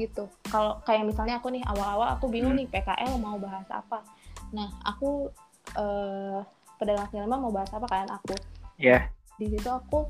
gitu. 0.00 0.26
Kalau 0.48 0.80
kayak 0.88 1.04
misalnya 1.04 1.44
aku 1.44 1.52
nih 1.52 1.60
awal-awal 1.68 2.16
aku 2.16 2.32
bingung 2.32 2.56
nih 2.56 2.64
PKL 2.72 3.20
mau 3.20 3.36
bahas 3.36 3.68
apa. 3.68 4.00
Nah, 4.56 4.72
aku 4.80 5.28
uh, 5.76 6.40
pedagang 6.84 7.08
kaki 7.08 7.24
lima 7.24 7.40
mau 7.40 7.48
bahas 7.48 7.72
apa 7.72 7.88
kan 7.88 8.08
aku 8.12 8.36
ya 8.76 9.00
yeah. 9.00 9.02
di 9.40 9.48
situ 9.48 9.64
aku 9.72 10.04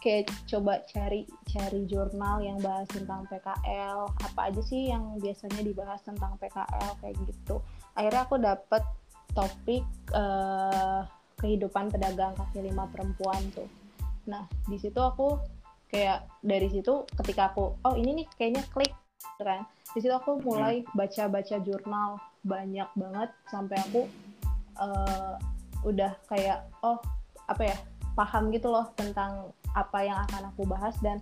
kayak 0.00 0.28
coba 0.44 0.84
cari 0.84 1.24
cari 1.48 1.84
jurnal 1.88 2.40
yang 2.40 2.60
bahas 2.60 2.84
tentang 2.92 3.24
PKL 3.28 4.04
apa 4.08 4.40
aja 4.52 4.60
sih 4.64 4.92
yang 4.92 5.16
biasanya 5.20 5.64
dibahas 5.64 6.00
tentang 6.04 6.36
PKL 6.40 6.90
kayak 7.00 7.16
gitu 7.24 7.60
akhirnya 7.96 8.22
aku 8.24 8.36
dapet 8.36 8.82
topik 9.32 9.84
uh, 10.12 11.08
kehidupan 11.40 11.88
pedagang 11.88 12.36
kaki 12.36 12.64
lima 12.64 12.84
perempuan 12.88 13.40
tuh 13.52 13.68
nah 14.24 14.44
di 14.68 14.76
situ 14.80 15.00
aku 15.00 15.40
kayak 15.88 16.28
dari 16.40 16.68
situ 16.68 17.04
ketika 17.20 17.52
aku 17.52 17.76
oh 17.84 17.94
ini 17.96 18.24
nih 18.24 18.26
kayaknya 18.36 18.64
klik 18.72 18.92
kan 19.40 19.64
di 19.96 20.04
situ 20.04 20.12
aku 20.12 20.40
mulai 20.44 20.84
hmm. 20.84 20.92
baca-baca 20.92 21.56
jurnal 21.64 22.20
banyak 22.44 22.88
banget 22.92 23.30
sampai 23.48 23.76
aku 23.88 24.04
uh, 24.76 25.40
udah 25.84 26.12
kayak 26.26 26.64
oh 26.82 26.98
apa 27.48 27.62
ya 27.68 27.76
paham 28.16 28.48
gitu 28.50 28.72
loh 28.72 28.88
tentang 28.96 29.52
apa 29.74 29.98
yang 30.00 30.18
akan 30.30 30.50
aku 30.54 30.62
bahas 30.64 30.94
dan 31.02 31.18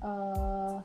uh, 0.00 0.80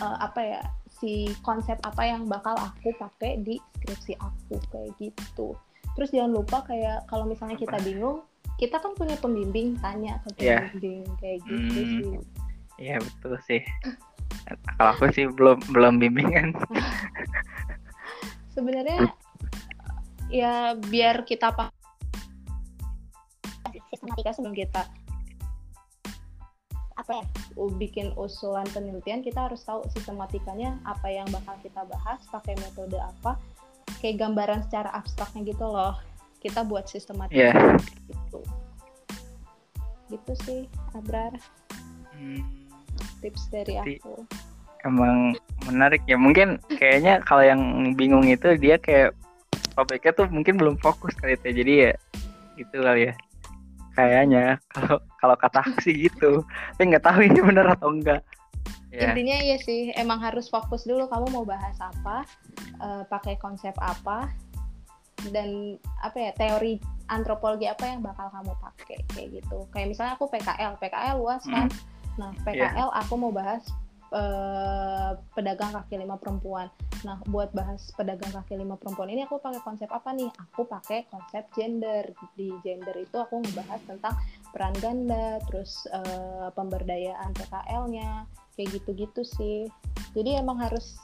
uh, 0.00 0.16
apa 0.22 0.40
ya 0.40 0.60
si 1.00 1.32
konsep 1.42 1.80
apa 1.82 2.02
yang 2.06 2.28
bakal 2.28 2.54
aku 2.56 2.92
pakai 2.96 3.40
di 3.40 3.56
skripsi 3.80 4.14
aku 4.20 4.60
kayak 4.70 4.92
gitu. 5.00 5.56
Terus 5.98 6.10
jangan 6.14 6.32
lupa 6.38 6.62
kayak 6.64 7.08
kalau 7.10 7.26
misalnya 7.26 7.58
kita 7.58 7.76
bingung 7.82 8.22
kita 8.60 8.76
kan 8.76 8.92
punya 8.92 9.16
pembimbing 9.16 9.80
tanya 9.80 10.20
ke 10.22 10.44
iya. 10.44 10.68
pembimbing 10.68 11.02
yeah. 11.08 11.16
kayak 11.18 11.38
gitu 11.48 11.80
hmm, 11.80 11.94
sih. 11.96 12.12
Iya 12.80 12.96
betul 13.00 13.34
sih. 13.48 13.62
Kalau 14.76 14.90
aku 14.92 15.04
sih 15.16 15.26
belum 15.28 15.58
belum 15.72 15.96
bimbingan. 15.96 16.52
Sebenarnya 18.54 19.08
ya 20.30 20.78
biar 20.78 21.26
kita 21.26 21.50
paham. 21.52 21.74
Sistematika 23.90 24.30
sebelum 24.32 24.54
kita 24.54 24.86
apa 26.94 27.10
ya? 27.20 27.24
Bikin 27.58 28.14
usulan 28.14 28.64
penelitian 28.70 29.20
kita 29.20 29.50
harus 29.50 29.66
tahu 29.66 29.82
sistematikanya 29.90 30.78
apa 30.86 31.10
yang 31.10 31.26
bakal 31.34 31.58
kita 31.60 31.82
bahas 31.84 32.22
pakai 32.30 32.54
metode 32.56 32.96
apa 32.96 33.36
kayak 33.98 34.22
gambaran 34.22 34.62
secara 34.64 34.94
abstraknya 34.94 35.42
gitu 35.50 35.66
loh. 35.66 35.98
Kita 36.40 36.64
buat 36.64 36.86
sistematika. 36.88 37.52
Yeah. 37.52 37.76
gitu. 38.08 38.40
Gitu 40.08 40.32
sih 40.46 40.60
Abrar. 40.94 41.34
Hmm. 42.14 42.44
tips 43.20 43.52
dari 43.52 43.76
aku. 43.76 44.24
emang 44.80 45.36
menarik 45.68 46.00
ya. 46.08 46.16
Mungkin 46.16 46.56
kayaknya 46.80 47.20
kalau 47.20 47.44
yang 47.44 47.60
bingung 47.96 48.24
itu 48.24 48.56
dia 48.56 48.80
kayak 48.80 49.12
pabriknya 49.72 50.12
tuh 50.12 50.26
mungkin 50.28 50.58
belum 50.58 50.76
fokus 50.78 51.14
kali 51.18 51.38
itu 51.38 51.50
jadi 51.62 51.72
ya 51.90 51.92
gitu 52.60 52.76
kali 52.82 53.10
ya 53.10 53.14
kayaknya 53.94 54.44
kalau 54.72 54.96
kalau 55.18 55.36
kata 55.36 55.60
sih 55.84 56.08
gitu 56.08 56.44
tapi 56.76 56.92
nggak 56.92 57.04
tahu 57.04 57.20
ini 57.26 57.40
benar 57.42 57.66
atau 57.74 57.90
enggak 57.92 58.22
ya. 58.92 59.10
intinya 59.10 59.36
iya 59.40 59.56
sih 59.58 59.90
emang 59.98 60.18
harus 60.22 60.46
fokus 60.46 60.86
dulu 60.86 61.06
kamu 61.10 61.26
mau 61.34 61.44
bahas 61.46 61.76
apa 61.80 62.26
uh, 62.80 63.02
pakai 63.06 63.38
konsep 63.38 63.74
apa 63.78 64.30
dan 65.28 65.76
apa 66.00 66.16
ya 66.16 66.32
teori 66.32 66.80
antropologi 67.12 67.68
apa 67.68 67.84
yang 67.92 68.00
bakal 68.00 68.32
kamu 68.32 68.56
pakai 68.56 68.98
kayak 69.12 69.28
gitu 69.42 69.68
kayak 69.74 69.92
misalnya 69.92 70.16
aku 70.16 70.32
PKL 70.32 70.80
PKL 70.80 71.16
luas 71.20 71.44
kan 71.44 71.68
hmm. 71.68 72.16
nah 72.16 72.32
PKL 72.40 72.88
yeah. 72.88 73.00
aku 73.04 73.14
mau 73.20 73.28
bahas 73.28 73.68
uh, 74.10 75.18
pedagang 75.34 75.74
kaki 75.74 75.98
lima 75.98 76.18
perempuan. 76.18 76.70
Nah 77.06 77.18
buat 77.26 77.50
bahas 77.56 77.90
pedagang 77.96 78.30
kaki 78.30 78.58
lima 78.58 78.76
perempuan 78.76 79.10
ini 79.10 79.24
aku 79.24 79.38
pakai 79.42 79.62
konsep 79.62 79.88
apa 79.90 80.12
nih? 80.14 80.30
Aku 80.50 80.66
pakai 80.66 81.06
konsep 81.10 81.46
gender. 81.54 82.10
Di 82.34 82.50
gender 82.62 82.94
itu 82.98 83.16
aku 83.16 83.42
ngebahas 83.42 83.80
tentang 83.86 84.14
peran 84.50 84.74
ganda 84.78 85.38
terus 85.50 85.86
uh, 85.94 86.50
pemberdayaan 86.54 87.30
PKL-nya 87.34 88.26
kayak 88.58 88.68
gitu-gitu 88.76 89.22
sih. 89.24 89.58
Jadi 90.12 90.38
emang 90.38 90.58
harus 90.58 90.98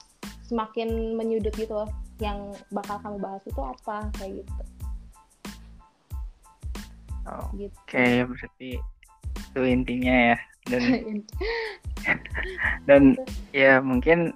semakin 0.47 1.19
menyudut 1.19 1.55
gitu 1.59 1.75
loh 1.75 1.91
yang 2.23 2.55
bakal 2.71 2.97
kamu 3.03 3.19
bahas 3.19 3.43
itu 3.45 3.61
apa 3.61 4.09
kayak 4.19 4.43
gitu. 4.43 4.63
Oh, 7.27 7.51
gitu. 7.59 7.75
Oke, 7.83 7.99
okay, 7.99 8.15
berarti 8.23 8.71
itu 9.35 9.61
intinya 9.67 10.15
ya. 10.35 10.39
Dan 10.67 10.83
dan 12.89 13.03
ya 13.51 13.79
mungkin 13.83 14.35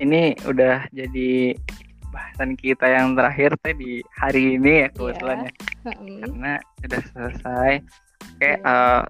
ini 0.00 0.36
udah 0.44 0.84
jadi 0.92 1.56
bahasan 2.12 2.56
kita 2.56 2.84
yang 2.88 3.12
terakhir 3.12 3.52
tadi 3.60 4.00
hari 4.16 4.56
ini 4.56 4.84
ya 4.84 4.88
kebetulan 4.92 5.38
yeah. 5.44 5.52
ya. 5.84 5.96
Karena 6.24 6.52
sudah 6.80 7.00
selesai. 7.12 7.72
Oke, 8.36 8.40
okay, 8.40 8.54
iya. 8.56 8.56
yeah. 8.60 9.00
uh, 9.00 9.02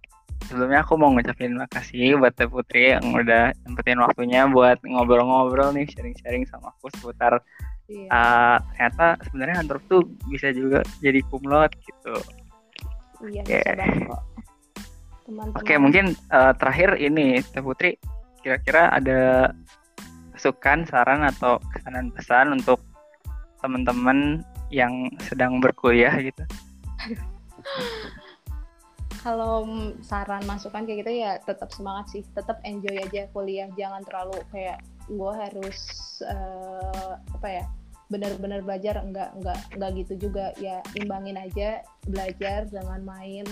sebelumnya 0.46 0.80
aku 0.82 0.94
mau 0.98 1.10
ngucapin 1.14 1.58
makasih 1.58 2.18
buat 2.18 2.34
Teh 2.34 2.46
Putri 2.50 2.94
yang 2.94 3.06
udah 3.14 3.50
nyempetin 3.66 3.98
waktunya 4.02 4.46
buat 4.46 4.78
ngobrol-ngobrol 4.82 5.74
nih, 5.74 5.86
sharing-sharing 5.90 6.46
sama 6.46 6.70
aku 6.74 6.90
seputar 6.94 7.42
yeah. 7.90 8.10
uh, 8.10 8.56
ternyata 8.74 9.18
sebenarnya 9.26 9.56
antrop 9.62 9.82
tuh 9.90 10.02
bisa 10.30 10.50
juga 10.54 10.82
jadi 11.02 11.22
kumlot 11.30 11.70
gitu. 11.82 12.14
Iya, 13.26 13.42
okay. 15.26 15.74
Oke, 15.74 15.74
mungkin 15.82 16.14
uh, 16.30 16.54
terakhir 16.54 16.96
ini 16.98 17.42
Teh 17.42 17.62
Putri 17.62 17.98
kira-kira 18.46 18.94
ada 18.94 19.50
masukan, 20.30 20.86
saran 20.86 21.26
atau 21.26 21.58
kesanan 21.74 22.14
pesan 22.14 22.54
untuk 22.54 22.78
teman-teman 23.58 24.46
yang 24.70 25.10
sedang 25.26 25.58
berkuliah 25.58 26.14
gitu? 26.22 26.44
Kalau 29.26 29.66
saran 30.06 30.46
masukan 30.46 30.86
kayak 30.86 31.02
gitu 31.02 31.12
ya 31.18 31.42
tetap 31.42 31.74
semangat 31.74 32.14
sih, 32.14 32.22
tetap 32.30 32.62
enjoy 32.62 32.94
aja 32.94 33.26
kuliah, 33.34 33.66
jangan 33.74 34.06
terlalu 34.06 34.38
kayak 34.54 34.78
gue 35.10 35.32
harus 35.34 35.78
uh, 36.22 37.18
apa 37.34 37.48
ya 37.50 37.64
benar-benar 38.06 38.62
belajar. 38.62 39.02
Enggak 39.02 39.34
enggak 39.34 39.58
enggak 39.74 39.90
gitu 39.98 40.30
juga. 40.30 40.54
Ya 40.62 40.78
imbangin 40.94 41.34
aja 41.42 41.82
belajar 42.06 42.70
jangan 42.70 43.02
main 43.02 43.46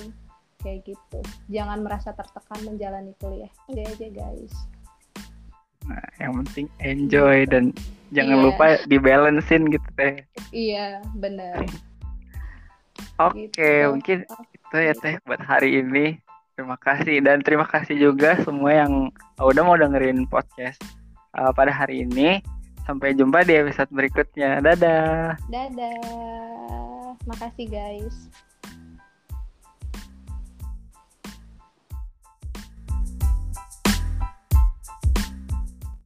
kayak 0.64 0.81
gitu 0.88 1.20
jangan 1.53 1.85
merasa 1.85 2.16
tertekan 2.16 2.59
menjalani 2.64 3.12
kuliah 3.20 3.53
aja 3.68 3.83
aja 3.85 4.09
guys 4.09 4.55
nah 5.85 6.00
yang 6.16 6.33
penting 6.42 6.66
enjoy 6.81 7.44
gitu. 7.44 7.53
dan 7.53 7.64
jangan 8.11 8.37
yeah. 8.40 8.44
lupa 8.48 8.66
dibalancein 8.88 9.68
gitu 9.68 9.88
teh 10.00 10.24
iya 10.50 11.05
benar 11.20 11.61
oke 13.20 13.37
okay, 13.53 13.85
gitu. 13.85 13.92
mungkin 13.92 14.18
okay. 14.24 14.57
itu 14.57 14.77
ya 14.81 14.94
teh 14.96 15.14
buat 15.29 15.42
hari 15.44 15.85
ini 15.85 16.16
terima 16.57 16.81
kasih 16.81 17.20
dan 17.20 17.44
terima 17.44 17.68
kasih 17.68 18.00
juga 18.00 18.40
semua 18.40 18.72
yang 18.72 19.12
udah 19.37 19.62
mau 19.62 19.77
dengerin 19.77 20.24
podcast 20.33 20.81
uh, 21.37 21.53
pada 21.53 21.70
hari 21.70 22.09
ini 22.09 22.40
Sampai 22.85 23.16
jumpa 23.16 23.48
di 23.48 23.57
episode 23.57 23.88
berikutnya. 23.88 24.61
Dadah. 24.61 25.40
Dadah. 25.48 27.16
Makasih 27.24 27.66
guys. 27.72 28.29